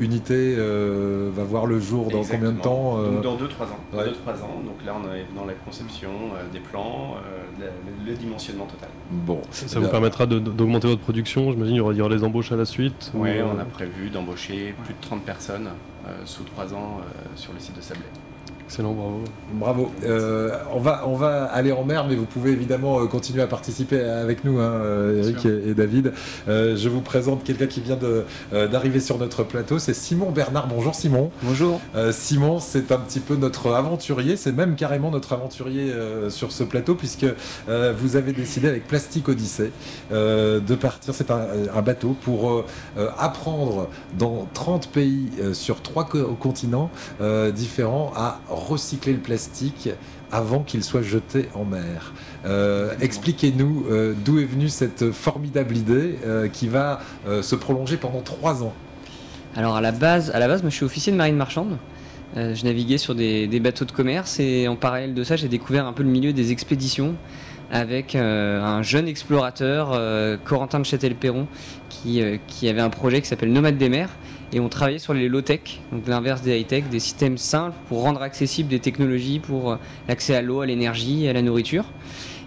[0.00, 3.78] unité va voir le jour dans combien de temps Dans 2-3 ans.
[3.96, 4.62] ans.
[4.64, 6.10] Donc là, on est dans la conception
[6.52, 7.16] des plans,
[7.58, 8.88] le, dimensionnement total.
[9.10, 11.52] Bon, ça, vous permettra d'augmenter votre production.
[11.52, 13.10] J'imagine qu'il y aura les embauches à la suite.
[13.14, 15.68] Oui, on a prévu d'embaucher plus de 30 personnes
[16.24, 17.00] sous 3 ans
[17.36, 18.04] sur le site de Sablé.
[18.70, 19.24] Excellent, bravo.
[19.52, 19.90] Bravo.
[20.04, 23.48] Euh, on, va, on va aller en mer, mais vous pouvez évidemment euh, continuer à
[23.48, 26.12] participer avec nous, hein, euh, Eric et, David.
[26.46, 27.98] je vous présente quelqu'un qui vient
[28.52, 30.68] d'arriver sur notre plateau, c'est Simon Bernard.
[30.68, 31.32] Bonjour Simon.
[31.42, 31.80] Bonjour.
[32.12, 35.92] Simon, c'est un petit peu notre aventurier, c'est même carrément notre aventurier
[36.28, 37.26] sur ce plateau, puisque
[37.66, 39.72] vous avez décidé avec Plastique Odyssée
[40.12, 42.64] de partir, c'est un, un, bateau, pour
[43.18, 46.90] apprendre dans 30 pays sur trois continents
[47.52, 49.88] différents à recycler le plastique
[50.32, 52.12] avant qu'il soit jeté en mer.
[52.46, 57.00] Euh, expliquez-nous euh, d'où est venue cette formidable idée euh, qui va
[57.42, 58.72] se prolonger pendant trois ans.
[59.56, 61.76] Alors à la base, à la base, moi je suis officier de marine marchande.
[62.36, 65.92] je naviguais sur des, bateaux de commerce et en parallèle de ça, j'ai découvert un
[65.92, 67.14] peu le milieu des expéditions
[67.72, 69.98] avec un jeune explorateur,
[70.44, 71.46] Corentin de Châtel-Perron,
[71.88, 74.10] qui, qui, avait un projet qui s'appelle Nomade des mers
[74.52, 78.20] et on travaillait sur les low-tech, donc l'inverse des high-tech, des systèmes simples pour rendre
[78.22, 79.76] accessibles des technologies pour euh,
[80.08, 81.84] l'accès à l'eau, à l'énergie, à la nourriture.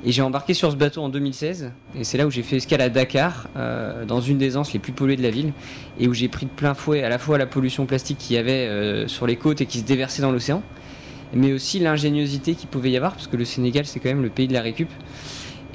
[0.06, 2.82] Et j'ai embarqué sur ce bateau en 2016, et c'est là où j'ai fait escale
[2.82, 5.54] à Dakar, euh, dans une des anses les plus polluées de la ville,
[5.98, 8.40] et où j'ai pris de plein fouet à la fois la pollution plastique qu'il y
[8.40, 10.62] avait euh, sur les côtes et qui se déversait dans l'océan,
[11.34, 14.30] mais aussi l'ingéniosité qu'il pouvait y avoir, parce que le Sénégal c'est quand même le
[14.30, 14.90] pays de la récup.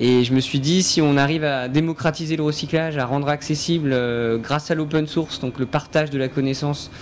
[0.00, 3.90] Et je me suis dit, si on arrive à démocratiser le recyclage, à rendre accessible,
[3.92, 6.92] euh, grâce à l'open source, donc le partage de la connaissance,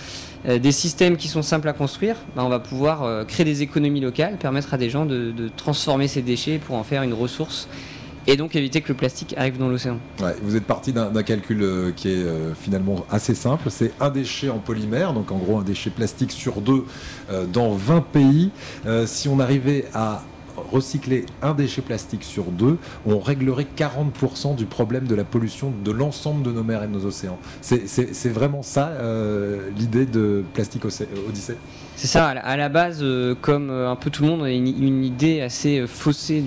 [0.47, 3.61] euh, des systèmes qui sont simples à construire, ben, on va pouvoir euh, créer des
[3.61, 7.67] économies locales, permettre à des gens de, transformer ces déchets pour en faire une ressource
[8.25, 9.99] et donc éviter que le plastique arrive dans l'océan.
[10.41, 12.25] Vous êtes parti d'un calcul qui est
[12.61, 16.59] finalement assez simple, c'est un déchet en polymère, donc en gros un déchet plastique sur
[16.59, 16.83] deux
[17.53, 18.51] dans 20 pays.
[19.05, 20.23] si on arrivait à
[20.71, 25.91] recycler un déchet plastique sur deux, on réglerait 40% du problème de la pollution de
[25.91, 27.39] l'ensemble de nos mers et de nos océans.
[27.61, 31.57] C'est vraiment ça euh, l'idée de Plastique Odyssée
[31.95, 34.51] C'est ça, à la base, euh, comme euh, un peu tout le monde, on a
[34.51, 36.43] une, idée assez faussée,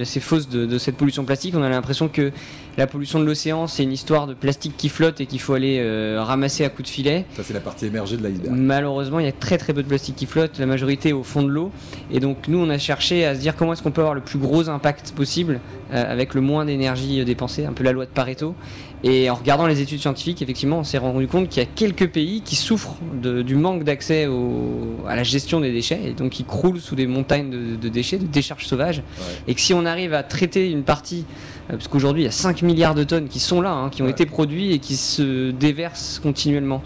[0.00, 1.54] assez fausse de, cette pollution plastique.
[1.56, 2.32] On a l'impression que
[2.76, 5.82] la pollution de l'océan, c'est une histoire de plastique qui flotte et qu'il faut aller
[6.18, 7.24] ramasser à coups de filet.
[7.36, 8.54] Ça, c'est la partie émergée de l'iceberg.
[8.54, 11.42] Malheureusement, il y a très très peu de plastique qui flotte, la majorité au fond
[11.42, 11.70] de l'eau.
[12.10, 14.20] Et donc, nous, on a cherché à se dire comment est-ce qu'on peut avoir le
[14.20, 15.60] plus gros impact possible
[15.92, 18.54] euh, avec le moins d'énergie euh, dépensée, un peu la loi de Pareto.
[19.04, 22.08] Et en regardant les études scientifiques, effectivement, on s'est rendu compte qu'il y a quelques
[22.08, 24.28] pays qui souffrent du manque d'accès
[25.08, 28.26] à la gestion des déchets, et donc qui croulent sous des montagnes de, déchets, de
[28.26, 29.02] décharges sauvages.
[29.48, 32.32] Et que si on arrive à traiter une partie, euh, parce qu'aujourd'hui il y a
[32.32, 35.50] 5 milliards de tonnes qui sont là, hein, qui ont été produits et qui se
[35.50, 36.82] déversent continuellement.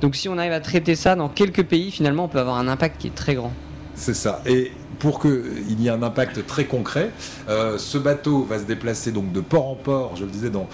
[0.00, 2.68] Donc si on arrive à traiter ça dans quelques pays, finalement, on peut avoir un
[2.68, 3.52] impact qui est très grand.
[3.94, 4.42] C'est ça.
[4.46, 4.70] Et
[5.00, 7.10] pour qu'il y ait un impact très concret,
[7.48, 10.68] euh, ce bateau va se déplacer donc de port en port, je le disais, dans,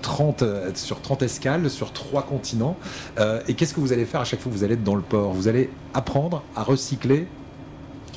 [0.00, 2.76] 30, euh, sur 30 escales, sur trois continents.
[3.18, 4.94] Euh, et qu'est-ce que vous allez faire à chaque fois que vous allez être dans
[4.94, 5.32] le port?
[5.32, 7.26] Vous allez apprendre à recycler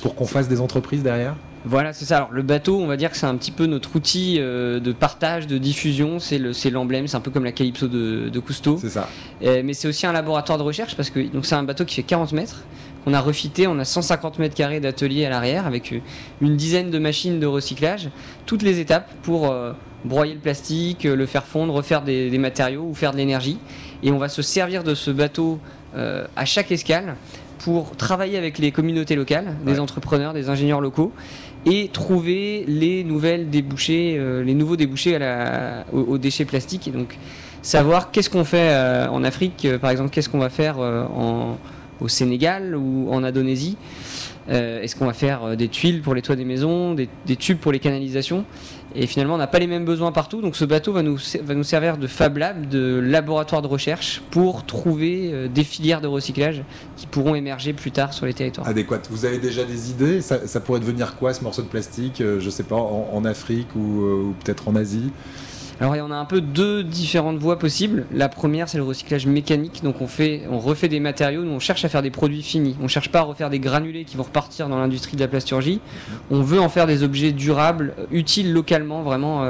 [0.02, 1.36] pour qu'on fasse des entreprises derrière?
[1.64, 2.18] Voilà, c'est ça.
[2.18, 5.46] Alors le bateau, on va dire que c'est un petit peu notre outil de partage,
[5.46, 6.18] de diffusion.
[6.18, 8.78] C'est l'emblème, c'est un peu comme la Calypso de, de Cousteau.
[8.80, 9.08] C'est ça.
[9.40, 12.32] mais c'est aussi un laboratoire de recherche parce que c'est un bateau qui fait 40
[12.32, 12.62] mètres.
[13.06, 16.00] On a refité, on a 150 mètres carrés d'atelier à l'arrière avec euh,
[16.42, 18.10] une dizaine de machines de recyclage,
[18.44, 19.72] toutes les étapes pour euh,
[20.04, 23.58] broyer le plastique, euh, le faire fondre, refaire des, matériaux ou faire de l'énergie.
[24.02, 25.58] Et on va se servir de ce bateau
[26.36, 27.16] à chaque escale
[27.58, 31.12] pour travailler avec les communautés locales, des entrepreneurs, des ingénieurs locaux,
[31.70, 35.18] et trouver les nouvelles débouchés, les nouveaux débouchés
[35.92, 36.88] aux, déchets plastiques.
[36.88, 37.16] Et donc
[37.62, 38.74] savoir qu'est-ce qu'on fait
[39.10, 40.76] en Afrique, par exemple, qu'est-ce qu'on va faire
[42.00, 43.76] au Sénégal ou en Indonésie
[44.50, 47.58] euh, Est-ce qu'on va faire euh, des tuiles pour les toits des maisons, des, tubes
[47.58, 48.44] pour les canalisations?
[48.94, 50.40] Et finalement, on n'a pas les mêmes besoins partout.
[50.40, 55.30] Donc ce bateau va nous, servir de Fab Lab, de laboratoire de recherche pour trouver
[55.32, 56.62] euh, des filières de recyclage
[56.96, 58.66] qui pourront émerger plus tard sur les territoires.
[58.66, 59.08] Adéquate.
[59.10, 60.20] Vous avez déjà des idées?
[60.22, 64.34] Ça, pourrait devenir quoi ce morceau de plastique Je ne sais pas, en, Afrique ou
[64.42, 65.10] peut-être en Asie?
[65.80, 68.06] Alors il y en a un peu deux différentes voies possibles.
[68.12, 71.60] La première c'est le recyclage mécanique, donc on fait, on refait des matériaux, nous on
[71.60, 72.76] cherche à faire des produits finis.
[72.82, 75.80] On cherche pas à refaire des granulés qui vont repartir dans l'industrie de la plasturgie.
[76.30, 79.44] On veut en faire des objets durables, utiles localement, vraiment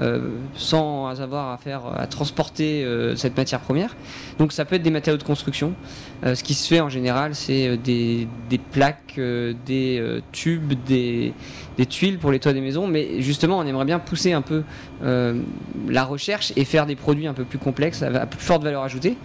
[0.00, 3.96] euh, sans avoir à faire à transporter cette matière première.
[4.38, 5.74] Donc ça peut être des matériaux de construction.
[6.22, 8.28] ce qui se fait en général, c'est des,
[8.70, 11.32] plaques, des tubes, des,
[11.76, 12.86] des, tuiles pour les toits des maisons.
[12.86, 14.62] Mais justement, on aimerait bien pousser un peu
[15.02, 19.16] la recherche et faire des produits un peu plus complexes, à plus forte valeur ajoutée.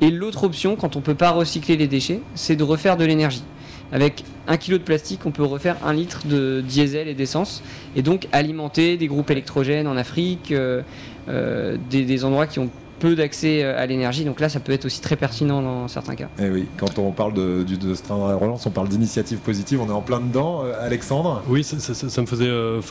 [0.00, 3.04] Et l'autre option, quand on ne peut pas recycler les déchets, c'est de refaire de
[3.04, 3.42] l'énergie.
[3.90, 7.62] Avec un kilo de plastique, on peut refaire un litre de diesel et d'essence,
[7.96, 10.82] et donc alimenter des groupes électrogènes en Afrique, euh,
[11.28, 14.24] euh, des, endroits qui ont peu d'accès euh, à l'énergie.
[14.24, 16.28] Donc là, ça peut être aussi très pertinent dans certains cas.
[16.38, 19.80] Et eh oui, quand on parle de, de, de relance, on parle d'initiative positive.
[19.80, 20.62] On est en plein dedans.
[20.80, 21.42] Alexandre?
[21.48, 22.50] Oui, ça, me faisait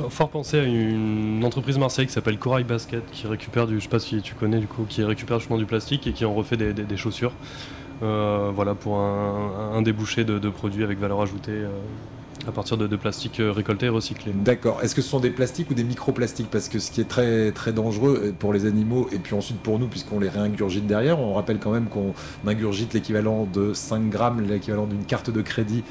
[0.09, 3.89] fort penser à une entreprise marseillaise qui s'appelle Corail Basket, qui récupère du, je sais
[3.89, 6.57] pas si tu connais du coup, qui récupère justement du plastique et qui en refait
[6.57, 7.33] des chaussures.
[8.03, 11.69] Euh, voilà, pour un, débouché de, produits avec valeur ajoutée euh,
[12.47, 14.31] à partir de, de plastique euh, récolté et recyclé.
[14.33, 14.79] D'accord.
[14.81, 16.49] Est-ce que ce sont des plastiques ou des microplastiques?
[16.49, 19.79] Parce que ce qui est très, très dangereux pour les animaux et puis ensuite pour
[19.79, 22.13] nous, puisqu'on les réingurgite derrière, on rappelle quand même qu'on
[22.45, 25.83] ingurgite l'équivalent de 5 grammes, l'équivalent d'une carte de crédit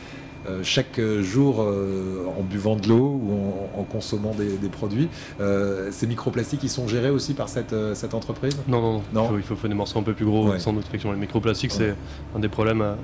[0.49, 5.09] euh, chaque jour euh, en buvant de l'eau ou en, consommant des, produits.
[5.41, 8.57] Euh, ces microplastiques, ils sont gérés aussi par cette, cette entreprise?
[8.69, 9.31] Non, non, non.
[9.37, 10.87] Il, faut, faire des morceaux un peu plus gros, sans doute.
[10.93, 11.95] Les microplastiques, c'est
[12.35, 12.97] un des problèmes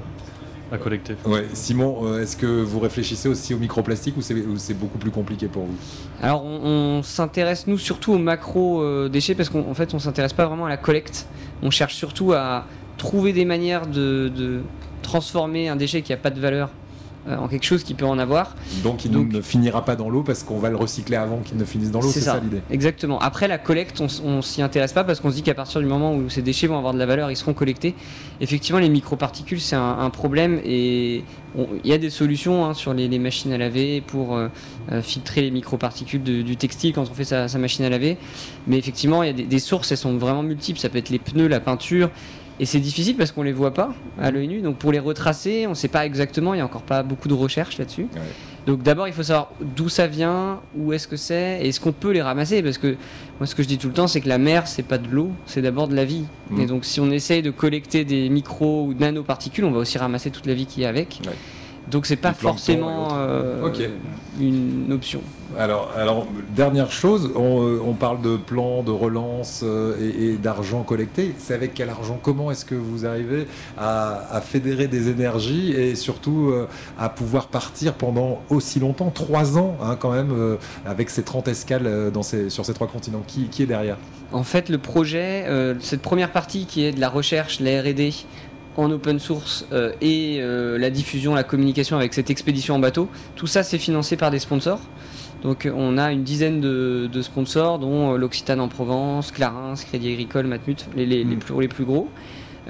[0.73, 1.15] à, collecter.
[1.25, 1.47] Ouais.
[1.53, 5.77] Simon, est-ce que vous réfléchissez aussi aux microplastiques ou c'est beaucoup plus compliqué pour vous?
[6.23, 10.67] Alors on, s'intéresse nous surtout aux macro déchets parce qu'en fait on s'intéresse pas vraiment
[10.67, 11.27] à la collecte.
[11.63, 12.67] On cherche surtout à
[12.97, 14.61] trouver des manières de, de
[15.03, 16.82] transformer un déchet qui n'a pas de valeur euh,
[17.29, 18.55] en quelque chose qui peut en avoir.
[18.83, 21.65] Donc il ne finira pas dans l'eau parce qu'on va le recycler avant qu'il ne
[21.65, 23.19] finisse dans l'eau, c'est ça, l'idée Exactement.
[23.21, 25.87] Après la collecte, on, ne s'y intéresse pas parce qu'on se dit qu'à partir du
[25.87, 27.95] moment où ces déchets vont avoir de la valeur, ils seront collectés.
[28.41, 31.25] Effectivement, les microparticules, c'est un, problème et
[31.57, 34.49] il y a des solutions hein, sur les, machines à laver pour euh,
[34.91, 38.19] euh, filtrer les microparticules du textile quand on fait sa, machine à laver.
[38.67, 40.79] Mais effectivement, il y a des, des sources, elles sont vraiment multiples.
[40.79, 42.11] Ça peut être les pneus, la peinture,
[42.61, 44.61] et c'est difficile parce qu'on les voit pas à l'œil nu.
[44.61, 46.55] Donc pour les retracer, on ne sait pas exactement.
[46.55, 48.07] Il n'y a encore pas beaucoup de recherches là-dessus.
[48.67, 51.93] Donc d'abord, il faut savoir d'où ça vient, où est-ce que c'est, et est-ce qu'on
[51.93, 52.97] peut les ramasser Parce que
[53.41, 55.09] moi, ce que je dis tout le temps, c'est que la mer, c'est pas de
[55.09, 56.25] l'eau, c'est d'abord de la vie.
[56.51, 56.61] Mm.
[56.61, 60.31] Et donc si on essaye de collecter des micros ou nanoparticules, on va aussi ramasser
[60.31, 61.21] toute la vie qui est avec.
[61.91, 63.69] Donc c'est pas forcément euh,
[64.41, 65.21] une option.
[65.59, 66.27] Alors, alors,
[66.57, 71.35] dernière chose, on, euh, parle de plans de relance euh, et, d'argent collecté.
[71.37, 72.19] C'est avec quel argent?
[72.23, 76.53] Comment est-ce que vous arrivez à, fédérer des énergies et surtout
[76.99, 80.33] à pouvoir partir pendant aussi longtemps, trois ans hein, quand même,
[80.87, 83.23] avec ces 30 escales dans ces, sur ces trois continents.
[83.27, 83.99] Qui, qui est derrière?
[84.33, 85.47] En fait, le projet,
[85.81, 88.13] cette première partie qui est de la recherche, la RD,
[88.77, 93.09] en open source euh, et euh, la diffusion, la communication avec cette expédition en bateau,
[93.37, 94.81] tout ça c'est financé par des sponsors.
[95.43, 100.47] Donc on a une dizaine de, sponsors, dont euh, l'Occitane en Provence, Clarins, Crédit Agricole,
[100.47, 101.39] Matmut, les, les, mm.
[101.39, 102.09] plus, les plus gros.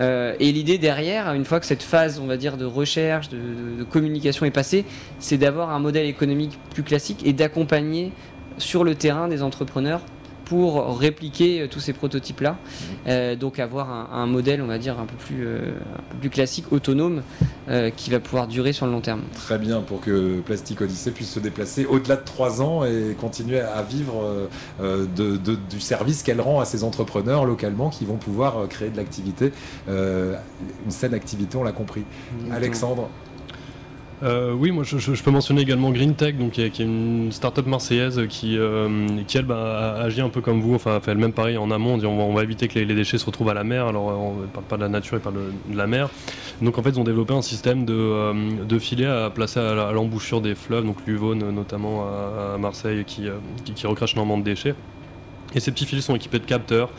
[0.00, 4.46] et l'idée derrière, une fois que cette phase, on va dire, de recherche, de communication
[4.46, 4.84] est passée,
[5.18, 8.12] c'est d'avoir un modèle économique plus classique et d'accompagner
[8.58, 10.00] sur le terrain des entrepreneurs
[10.52, 12.58] pour répliquer euh, tous ces prototypes-là.
[13.06, 15.72] Euh, donc avoir un, modèle, on va dire, un peu plus, euh,
[16.20, 17.22] plus classique, autonome,
[17.96, 19.22] qui va pouvoir durer sur le long terme.
[19.34, 23.60] Très bien, pour que Plastic Odyssey puisse se déplacer au-delà de trois ans et continuer
[23.60, 24.48] à vivre
[24.80, 29.52] de, du service qu'elle rend à ses entrepreneurs localement qui vont pouvoir créer de l'activité,
[29.88, 32.02] une saine activité, on l'a compris.
[32.50, 33.08] Alexandre
[34.22, 38.20] euh, oui, moi je, peux mentionner également Green Tech, donc, qui, est, une start-up marseillaise
[38.28, 41.72] qui, euh, qui elle bah, agit un peu comme vous, enfin fait elle-même pareil en
[41.72, 44.04] amont, on dit on va, éviter que les, déchets se retrouvent à la mer, alors
[44.04, 45.36] on ne parle pas de la nature, il parle
[45.68, 46.08] de, la mer.
[46.60, 50.40] Donc en fait ils ont développé un système de, euh, filets à placer à, l'embouchure
[50.40, 53.24] des fleuves, donc l'Uvonne notamment à, Marseille qui,
[53.74, 54.74] qui, recrache énormément de déchets.
[55.54, 56.90] Et ces petits filets sont équipés de capteurs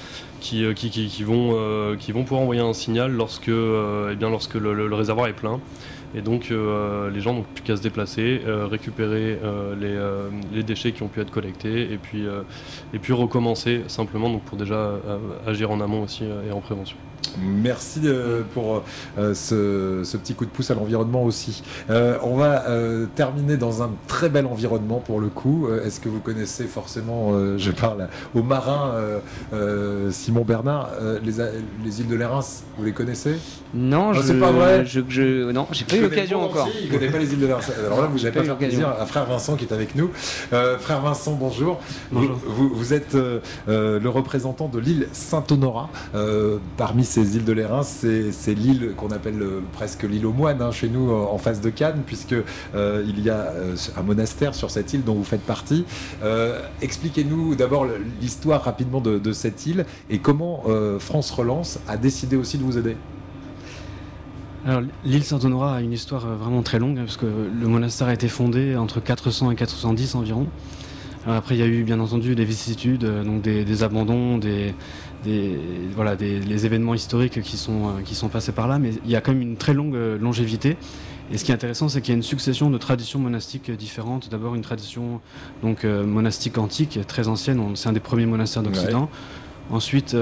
[0.42, 5.60] qui, qui, vont, pouvoir envoyer un signal lorsque, eh bien, lorsque le réservoir est plein.
[6.16, 10.92] Et donc euh, les gens n'ont plus qu'à se déplacer, euh, récupérer euh, les, déchets
[10.92, 14.94] qui ont pu être collectés et puis, recommencer simplement pour déjà
[15.46, 16.98] agir en amont aussi et en prévention.
[17.42, 18.02] Merci
[18.54, 18.84] pour
[19.18, 21.64] ce, petit coup de pouce à l'environnement aussi.
[21.90, 22.66] on va
[23.16, 25.68] terminer dans un très bel environnement pour le coup.
[25.84, 28.94] Est-ce que vous connaissez forcément, je parle aux marins,
[30.12, 30.90] Simon Bernard,
[31.24, 31.34] les,
[31.84, 32.42] les îles de l'Érins,
[32.78, 33.36] vous les connaissez?
[33.74, 34.86] Non, ah, c'est pas vrai.
[34.86, 36.70] Je, je, non, j'ai pas eu l'occasion encore.
[36.82, 37.60] Il connaît pas les îles de l'Érins.
[37.86, 40.12] Alors là, vous n'avez pas, fait plaisir à frère Vincent qui est avec nous.
[40.54, 41.80] Euh, frère Vincent, bonjour.
[42.12, 42.40] Bonjour.
[42.46, 45.90] Vous, vous, êtes euh, euh, le représentant de l'île Saint-Honorat.
[46.78, 50.72] parmi ces ces îles de l'Airain, c'est l'île qu'on appelle presque l'île aux moines hein,
[50.72, 52.36] chez nous en face de Cannes, puisque
[52.76, 53.54] il y a
[53.98, 55.86] un monastère sur cette île dont vous faites partie.
[56.82, 57.88] Expliquez-nous d'abord
[58.22, 60.64] l'histoire rapidement de, cette île et comment
[61.00, 62.96] France Relance a décidé aussi de vous aider.
[64.66, 68.14] Alors l'île Saint-Honorat a une histoire vraiment très longue, hein, parce que le monastère a
[68.14, 70.48] été fondé entre 400 et 410 environ
[71.26, 74.74] après, il y a eu bien entendu des vicissitudes, euh, donc des, abandons, des,
[75.96, 79.12] voilà, des, les événements historiques qui sont, euh, qui sont passés par là, mais il
[79.12, 80.78] y a quand même une très longue euh, longévité.
[81.32, 84.30] Et ce qui est intéressant, c'est qu'il y a une succession de traditions monastiques différentes.
[84.30, 85.22] D'abord, une tradition
[85.64, 89.10] donc, monastique antique, très ancienne, c'est un des premiers monastères d'Occident.
[89.72, 90.16] Ensuite,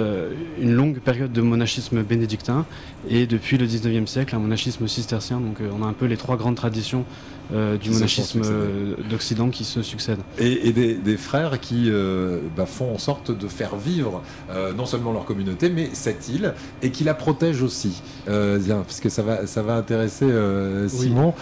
[0.62, 2.66] une longue période de monachisme bénédictin.
[3.10, 5.42] Et depuis le 19e siècle, un monachisme cistercien.
[5.42, 7.04] Donc, on a un peu les trois grandes traditions
[7.54, 10.22] euh, du monachisme euh, d'Occident qui se succèdent.
[10.38, 14.22] Et, des, frères qui euh, bah, font en sorte de faire vivre
[14.76, 18.02] non seulement leur communauté, mais cette île, et qui la protègent aussi.
[18.26, 20.28] parce que ça va, ça va intéresser
[20.88, 21.34] Simon.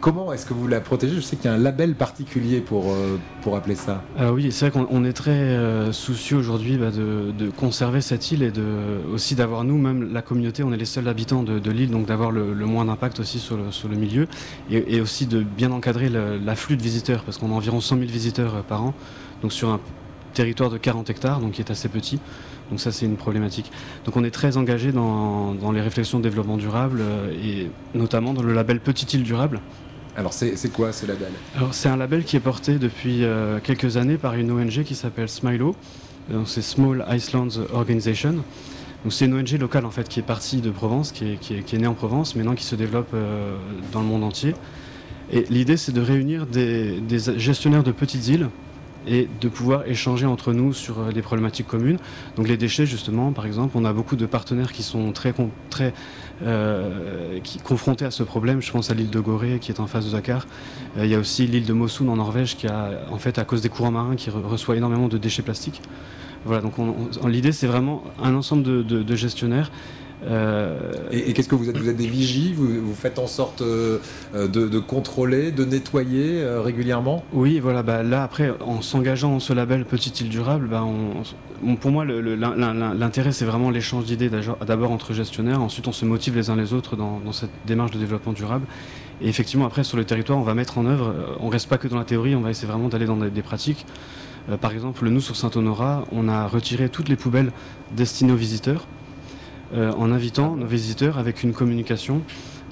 [0.00, 1.16] comment est-ce que vous la protégez?
[1.16, 2.94] Je sais qu'il y a un label particulier pour,
[3.42, 4.02] pour appeler ça.
[4.32, 5.58] oui, c'est vrai qu'on est très
[5.92, 8.64] soucieux aujourd'hui bah, de, conserver cette île et de,
[9.12, 12.30] aussi d'avoir nous, même la communauté, on est les seuls habitants de, l'île, donc d'avoir
[12.30, 14.26] le, moins d'impact aussi sur le, sur le milieu.
[14.70, 18.10] Et, et aussi de bien encadrer l'afflux de visiteurs, parce qu'on a environ 100 000
[18.10, 18.94] visiteurs euh, par an,
[19.42, 19.80] donc sur un
[20.34, 22.18] territoire de 40 hectares, donc qui est assez petit.
[22.70, 23.70] Donc ça, c'est une problématique.
[24.04, 28.42] Donc on est très engagé dans, les réflexions de développement durable, euh, et notamment dans
[28.42, 29.60] le label Petite Île Durable.
[30.16, 31.32] Alors c'est quoi ce label?
[31.56, 34.94] Alors c'est un label qui est porté depuis euh, quelques années par une ONG qui
[34.94, 35.74] s'appelle Smilo,
[36.46, 38.36] c'est Small Icelands Organization.
[39.10, 41.88] c'est une ONG locale en fait qui est partie de Provence, qui est, qui née
[41.88, 43.12] en Provence, maintenant qui se développe
[43.92, 44.54] dans le monde entier.
[45.32, 47.00] Et l'idée, c'est de réunir des,
[47.36, 48.48] gestionnaires de petites îles
[49.06, 51.98] et de pouvoir échanger entre nous sur euh, des problématiques communes.
[52.36, 55.34] Donc les déchets, justement, par exemple, on a beaucoup de partenaires qui sont très,
[56.42, 58.62] euh, confrontés à ce problème.
[58.62, 60.46] Je pense à l'île de Gorée qui est en face de Dakar.
[60.96, 63.44] Euh, il y a aussi l'île de Mosun en Norvège qui a, en fait, à
[63.44, 65.82] cause des courants marins, qui reçoit énormément de déchets plastiques.
[66.46, 66.74] Voilà, donc
[67.26, 69.70] l'idée, c'est vraiment un ensemble de gestionnaires
[70.26, 73.98] euh, et, qu'est-ce que vous êtes Vous êtes des vigies vous, faites en sorte euh,
[74.34, 77.24] de, contrôler, de nettoyer euh, régulièrement?
[77.32, 77.82] Oui, voilà.
[77.82, 80.84] Bah, là, après, en s'engageant dans ce label Petite île durable, bah,
[81.80, 84.30] pour moi, l'intérêt, c'est vraiment l'échange d'idées
[84.66, 85.60] d'abord entre gestionnaires.
[85.62, 88.66] Ensuite, on se motive les uns les autres dans, cette démarche de développement durable.
[89.20, 91.86] Et effectivement, après, sur le territoire, on va mettre en œuvre, on reste pas que
[91.86, 93.86] dans la théorie, on va essayer vraiment d'aller dans des, pratiques.
[94.60, 97.52] par exemple, nous, sur Saint-Honorat, on a retiré toutes les poubelles
[97.94, 98.86] destinées aux visiteurs.
[99.72, 102.20] Euh, en invitant nos visiteurs avec une communication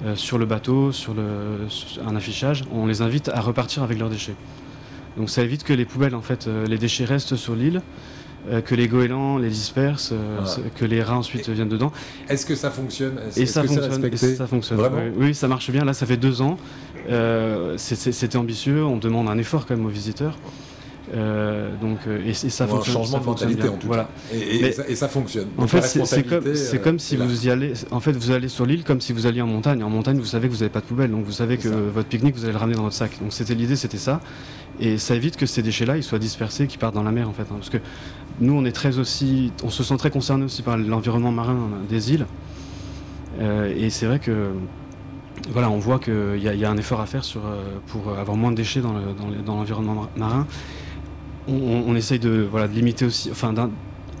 [0.05, 1.15] euh, sur le bateau, sur,
[2.05, 2.63] un affichage.
[2.71, 4.35] On les invite à repartir avec leurs déchets.
[5.17, 7.81] Donc ça évite que les poubelles, en fait, euh, les déchets restent sur l'île.
[8.65, 10.43] que les goélands les dispersent, ah.
[10.75, 11.93] que les rats ensuite viennent dedans.
[12.27, 13.15] Est-ce que ça fonctionne?
[13.37, 14.81] Et, ça fonctionne, ça fonctionne.
[15.15, 15.85] oui, ça marche bien.
[15.85, 16.57] Là, ça fait deux ans.
[17.77, 18.83] C'était ambitieux.
[18.83, 20.37] On demande un effort quand même aux visiteurs.
[21.13, 22.95] Euh, donc, euh, et, ça fonctionne.
[22.95, 24.07] Un changement de mentalité en tout cas.
[24.33, 25.47] Et, ça, fonctionne.
[25.57, 27.73] En fait, c'est comme, euh, comme si vous y allez.
[27.91, 29.83] En fait, vous allez sur l'île comme si vous alliez en montagne.
[29.83, 32.07] En montagne, vous savez que vous n'avez pas de poubelle, donc vous savez que votre
[32.07, 33.11] pique-nique, vous allez le ramener dans votre sac.
[33.21, 34.21] Donc c'était l'idée, c'était ça.
[34.79, 37.33] Et ça évite que ces déchets-là, ils soient dispersés, qu'ils partent dans la mer en
[37.33, 37.43] fait.
[37.43, 37.55] Hein.
[37.57, 37.77] parce que
[38.39, 42.13] nous, on est très aussi, on se sent très concerné aussi par l'environnement marin des
[42.13, 42.25] îles.
[43.39, 44.51] et c'est vrai que
[45.51, 47.41] voilà, on voit qu'il y, y, a un effort à faire sur,
[47.87, 50.47] pour avoir moins de déchets dans l'environnement marin
[51.47, 53.53] on, essaye de, voilà, de limiter aussi, enfin,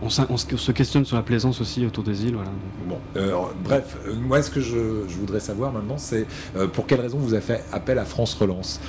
[0.01, 2.35] on, se questionne sur la plaisance aussi autour des îles.
[2.35, 2.51] Voilà.
[2.87, 4.77] Bon, euh, bref, euh, moi ce que je,
[5.19, 8.79] voudrais savoir maintenant, c'est euh, pour quelle raison vous avez fait appel à France Relance?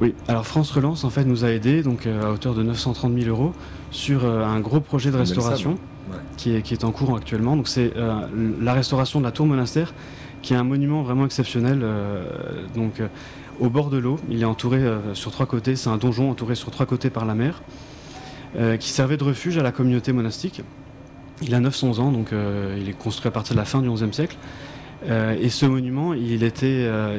[0.00, 3.28] Oui, alors France Relance en fait nous a aidé donc à hauteur de 930 000
[3.28, 3.52] euros
[3.90, 5.78] sur un gros projet de restauration
[6.36, 7.56] qui, est, qui, est, en cours actuellement.
[7.56, 7.92] Donc c'est
[8.60, 9.94] la restauration de la tour monastère
[10.40, 11.84] qui est un monument vraiment exceptionnel.
[12.74, 13.00] donc
[13.60, 14.18] au bord de l'eau.
[14.30, 17.24] Il est entouré euh, sur trois côtés, c'est un donjon entouré sur trois côtés par
[17.24, 17.62] la mer,
[18.56, 20.62] euh, qui servait de refuge à la communauté monastique.
[21.42, 23.90] Il a 900 ans, donc euh, il est construit à partir de la fin du
[23.90, 24.36] XIe siècle.
[25.08, 26.38] et ce monument, il,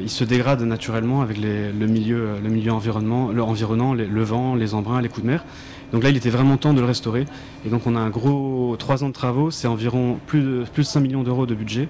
[0.08, 5.08] se dégrade naturellement avec le, milieu, le milieu le, environnant, le vent, les embruns, les
[5.08, 5.44] coups de mer.
[5.92, 7.26] Donc là, il était vraiment temps de le restaurer.
[7.66, 10.82] Et donc on a un gros 3 ans de travaux, c'est environ plus de, plus
[10.84, 11.88] de 5 millions d'euros de budget.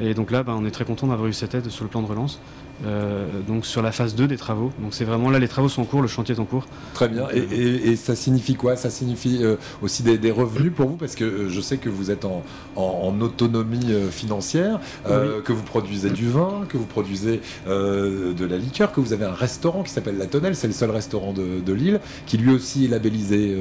[0.00, 2.02] Et donc là, bah, on est très content d'avoir eu cette aide sur le plan
[2.02, 2.40] de relance.
[3.46, 4.72] Donc sur la phase 2 des travaux.
[4.80, 6.66] Donc c'est vraiment là, les travaux sont en cours, le chantier est en cours.
[6.94, 7.26] Très bien.
[7.32, 8.76] Et, ça signifie quoi?
[8.76, 9.42] Ça signifie
[9.82, 10.96] aussi des, revenus pour vous?
[10.96, 12.42] Parce que je sais que vous êtes en,
[13.20, 19.12] autonomie financière, que vous produisez du vin, que vous produisez de la liqueur, que vous
[19.12, 22.52] avez un restaurant qui s'appelle La Tonnelle, c'est le seul restaurant de, Lille, qui lui
[22.52, 23.56] aussi est labellisé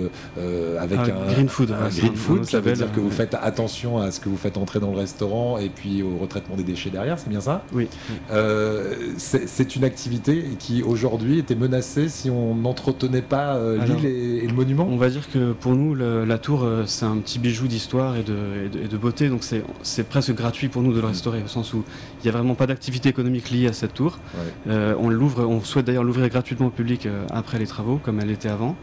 [0.79, 1.73] avec ah, un, Green Food.
[1.97, 4.79] green Food, ça veut dire que vous faites attention à ce que vous faites entrer
[4.79, 7.63] dans le restaurant et puis au retraitement des déchets derrière, c'est bien ça?
[7.73, 7.87] Oui.
[8.31, 14.47] Euh, c'est une activité qui aujourd'hui était menacée si on n'entretenait pas euh, l'île et,
[14.47, 14.87] le monument?
[14.89, 18.23] On va dire que pour nous, la tour, euh, c'est un petit bijou d'histoire et
[18.23, 21.83] de, beauté, donc c'est presque gratuit pour nous de le restaurer, au sens où
[22.19, 24.19] il n'y a vraiment pas d'activité économique liée à cette tour.
[24.67, 28.49] on l'ouvre, on souhaite d'ailleurs l'ouvrir gratuitement au public après les travaux, comme elle était
[28.49, 28.75] avant.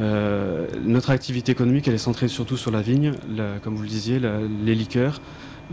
[0.00, 3.12] Euh, notre activité économique, elle est centrée surtout sur la vigne,
[3.62, 4.20] comme vous le disiez,
[4.64, 5.20] les liqueurs,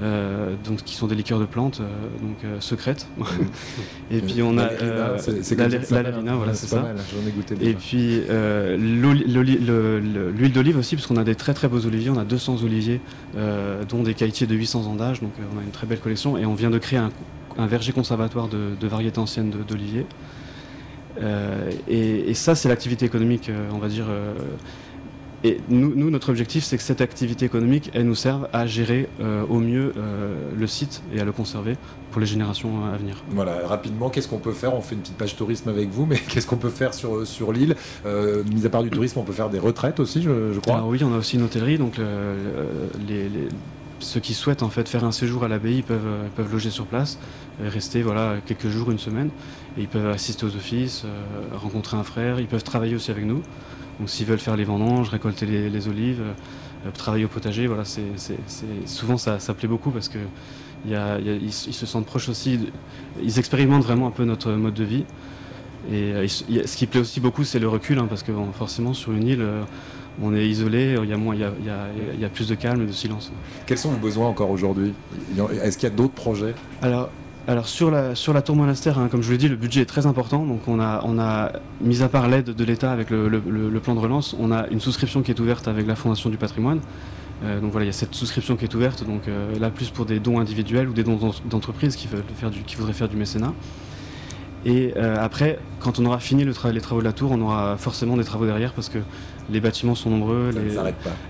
[0.02, 1.88] euh, donc, qui sont des liqueurs de plantes, euh,
[2.22, 3.08] donc secrètes.
[4.12, 5.18] et puis on a la
[6.02, 6.86] lavina, voilà, c'est ça.
[7.14, 7.56] J'en ai goûté.
[7.62, 8.22] Et puis
[8.78, 12.10] l'huile d'olive aussi, parce qu'on a des très très beaux oliviers.
[12.10, 13.02] On a 200 oliviers,
[13.90, 16.38] dont des caïtiers de 800 ans d'âge, donc on a une très belle collection.
[16.38, 17.12] Et on vient de créer un,
[17.68, 20.06] verger conservatoire de, de variétés anciennes d'oliviers.
[21.22, 24.06] Euh, et, ça, c'est l'activité économique, euh, on va dire.
[25.46, 28.68] Euh, et nous, nous, notre objectif, c'est que cette activité économique, elle nous serve à
[28.68, 29.10] gérer
[29.50, 29.94] au mieux
[30.58, 31.78] le site et à le conserver
[32.12, 33.24] pour les générations à venir.
[33.30, 34.74] Voilà, rapidement, qu'est-ce qu'on peut faire?
[34.76, 37.52] On fait une petite page tourisme avec vous, mais qu'est-ce qu'on peut faire sur, sur
[37.52, 37.76] l'île?
[38.06, 40.76] Mis à part du tourisme, on peut faire des retraites aussi, je, crois.
[40.76, 42.00] Alors oui, on a aussi une hôtellerie, donc
[43.08, 43.30] les,
[44.00, 47.20] ceux qui souhaitent en fait faire un séjour à l'abbaye peuvent, peuvent loger sur place,
[47.62, 49.30] rester voilà quelques jours, une semaine
[49.80, 53.42] ils peuvent assister aux offices, euh, rencontrer un frère, ils peuvent travailler aussi avec nous.
[54.00, 58.04] Donc s'ils veulent faire les vendanges, récolter les, olives, euh, travailler au potager, voilà, c'est,
[58.86, 60.20] souvent ça, plaît beaucoup parce que
[60.86, 62.60] ils, se sentent proches aussi,
[63.22, 65.06] ils expérimentent vraiment un peu notre mode de vie.
[65.92, 69.12] Et euh, ce qui plaît aussi beaucoup, c'est le recul, hein, parce que forcément sur
[69.12, 69.46] une île,
[70.22, 72.92] on est isolé, il y a, moins, il, y a, plus de calme et de
[72.92, 73.32] silence.
[73.66, 74.94] Quels sont vos besoins encore aujourd'hui?
[75.62, 76.56] Est-ce qu'il y a d'autres projets?
[76.82, 77.10] Alors,
[77.48, 79.82] alors sur la, sur la tour monastère, hein, comme je vous l'ai dit, le budget
[79.82, 80.46] est très important.
[80.46, 83.30] Donc on a, on a mis à part l'aide de l'État avec le,
[83.84, 86.80] plan de relance, on a une souscription qui est ouverte avec la Fondation du patrimoine.
[87.44, 89.90] Euh, donc voilà, il y a cette souscription qui est ouverte, donc euh, là plus
[89.90, 91.18] pour des dons individuels ou des dons
[91.50, 92.08] d'entreprises qui,
[92.68, 93.54] qui voudraient faire du mécénat.
[94.66, 98.18] Et euh, après, quand on aura fini les travaux de la tour, on aura forcément
[98.18, 99.00] des travaux derrière parce que
[99.50, 100.52] les bâtiments sont nombreux,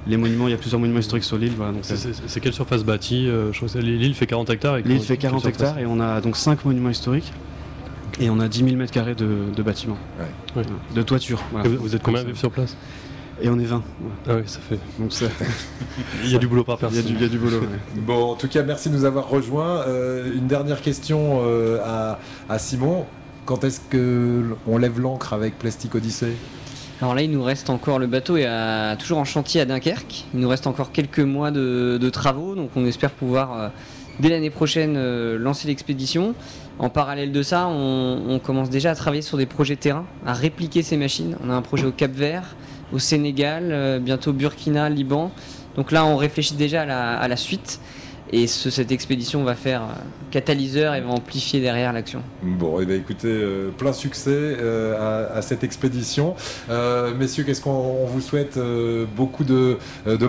[0.08, 1.54] les, monuments, il y a plusieurs monuments historiques sur l'île.
[1.84, 4.78] c'est quelle surface bâtie euh, L'île fait 40 hectares.
[4.78, 7.32] L'île fait 40 hectares et on a donc 5 monuments historiques.
[8.22, 9.98] Et on a 10 000 mètres carrés de, bâtiments,
[10.94, 11.42] de toiture.
[11.64, 12.76] Vous êtes combien sur place
[13.42, 13.84] et on est 20.
[14.28, 14.80] Ah oui, ça fait.
[15.00, 15.14] Donc
[16.24, 17.04] il y a du boulot par personne.
[17.08, 17.62] Il y a du, boulot.
[17.96, 19.82] Bon, en tout cas, merci de nous avoir rejoints.
[19.88, 22.20] Euh, une dernière question euh, à,
[22.50, 23.06] à, Simon.
[23.50, 26.34] Quand est-ce qu'on lève l'ancre avec Plastic Odyssey
[27.02, 28.46] alors là, il nous reste encore, le bateau est
[29.00, 30.26] toujours en chantier à Dunkerque.
[30.34, 33.70] Il nous reste encore quelques mois de, travaux, donc on espère pouvoir, euh,
[34.20, 36.36] dès l'année prochaine, euh, lancer l'expédition.
[36.78, 40.84] En parallèle de ça, on, commence déjà à travailler sur des projets terrain, à répliquer
[40.84, 41.36] ces machines.
[41.44, 42.56] On a un projet au Cap Vert,
[42.94, 45.32] au Sénégal, euh, bientôt Burkina, Liban.
[45.76, 47.80] Donc là, on réfléchit déjà à la suite.
[48.32, 49.82] Et cette expédition va faire
[50.30, 52.22] catalyseur et va amplifier derrière l'action.
[52.44, 56.36] Bon, et eh bien écoutez, euh, plein succès euh, à, cette expédition.
[56.70, 58.60] Euh, messieurs, qu'est-ce qu'on vous souhaite
[59.16, 59.78] Beaucoup de,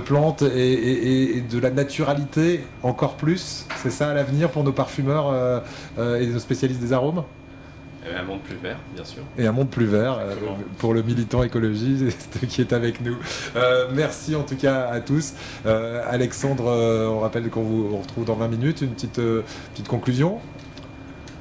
[0.05, 3.67] plantes et, de la naturalité encore plus.
[3.83, 5.63] C'est ça à l'avenir pour nos parfumeurs
[5.99, 7.25] et nos spécialistes des arômes?
[8.09, 9.23] Et un monde plus vert, bien sûr.
[9.39, 10.35] Et un monde plus vert euh,
[10.79, 13.17] pour le militant écologiste qui est avec nous.
[13.57, 15.35] Euh, merci en tout cas à tous.
[15.67, 18.81] Euh, Alexandre, on rappelle qu'on vous retrouve dans 20 minutes.
[18.81, 19.21] Une petite,
[19.73, 20.39] petite conclusion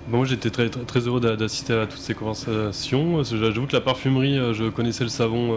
[0.09, 3.23] Bon, j'étais très, très, heureux d'assister à toutes ces conversations.
[3.23, 5.55] J'avoue que la parfumerie, je connaissais le savon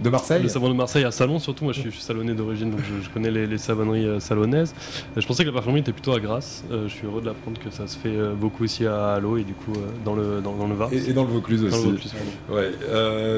[0.00, 1.64] de Marseille Le savon de Marseille à Salon, surtout.
[1.64, 4.74] Moi, je suis, salonné d'origine, donc je, connais les, savonneries euh, salonnaises.
[5.16, 6.64] Euh, je pensais que la parfumerie était plutôt à Grasse.
[6.70, 9.44] Euh, je suis heureux de l'apprendre que ça se fait beaucoup ici à Halo et
[9.44, 9.72] du coup
[10.04, 10.92] dans, le, dans, le Var.
[10.92, 11.94] Et, dans le Vaucluse aussi.
[12.50, 12.72] ouais,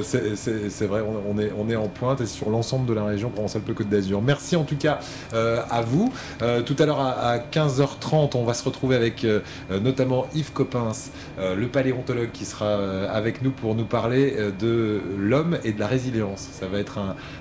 [0.02, 3.88] c'est vrai, on, est, on est en pointe et sur l'ensemble de la région Provence-Alpes-Côte
[3.88, 4.22] d'Azur.
[4.22, 5.00] Merci en tout cas
[5.32, 6.12] à vous.
[6.38, 9.26] tout à l'heure à, 15h30, on va se retrouver avec
[9.70, 12.74] notamment Yves Coppens, le paléontologue qui sera
[13.08, 16.43] avec nous pour nous parler de l'homme et de la résilience.
[16.52, 16.98] Ça va être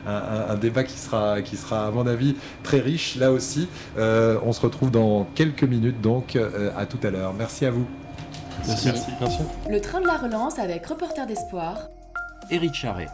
[0.07, 3.67] un, débat qui sera, qui sera, à mon avis, très riche là aussi.
[3.97, 7.33] Euh, on se retrouve dans quelques minutes, donc euh, à tout à l'heure.
[7.33, 7.85] Merci à vous.
[8.67, 8.89] Merci.
[9.19, 9.39] Merci.
[9.69, 11.89] Le train de la relance avec Reporter d'Espoir.
[12.49, 13.07] Éric Charret.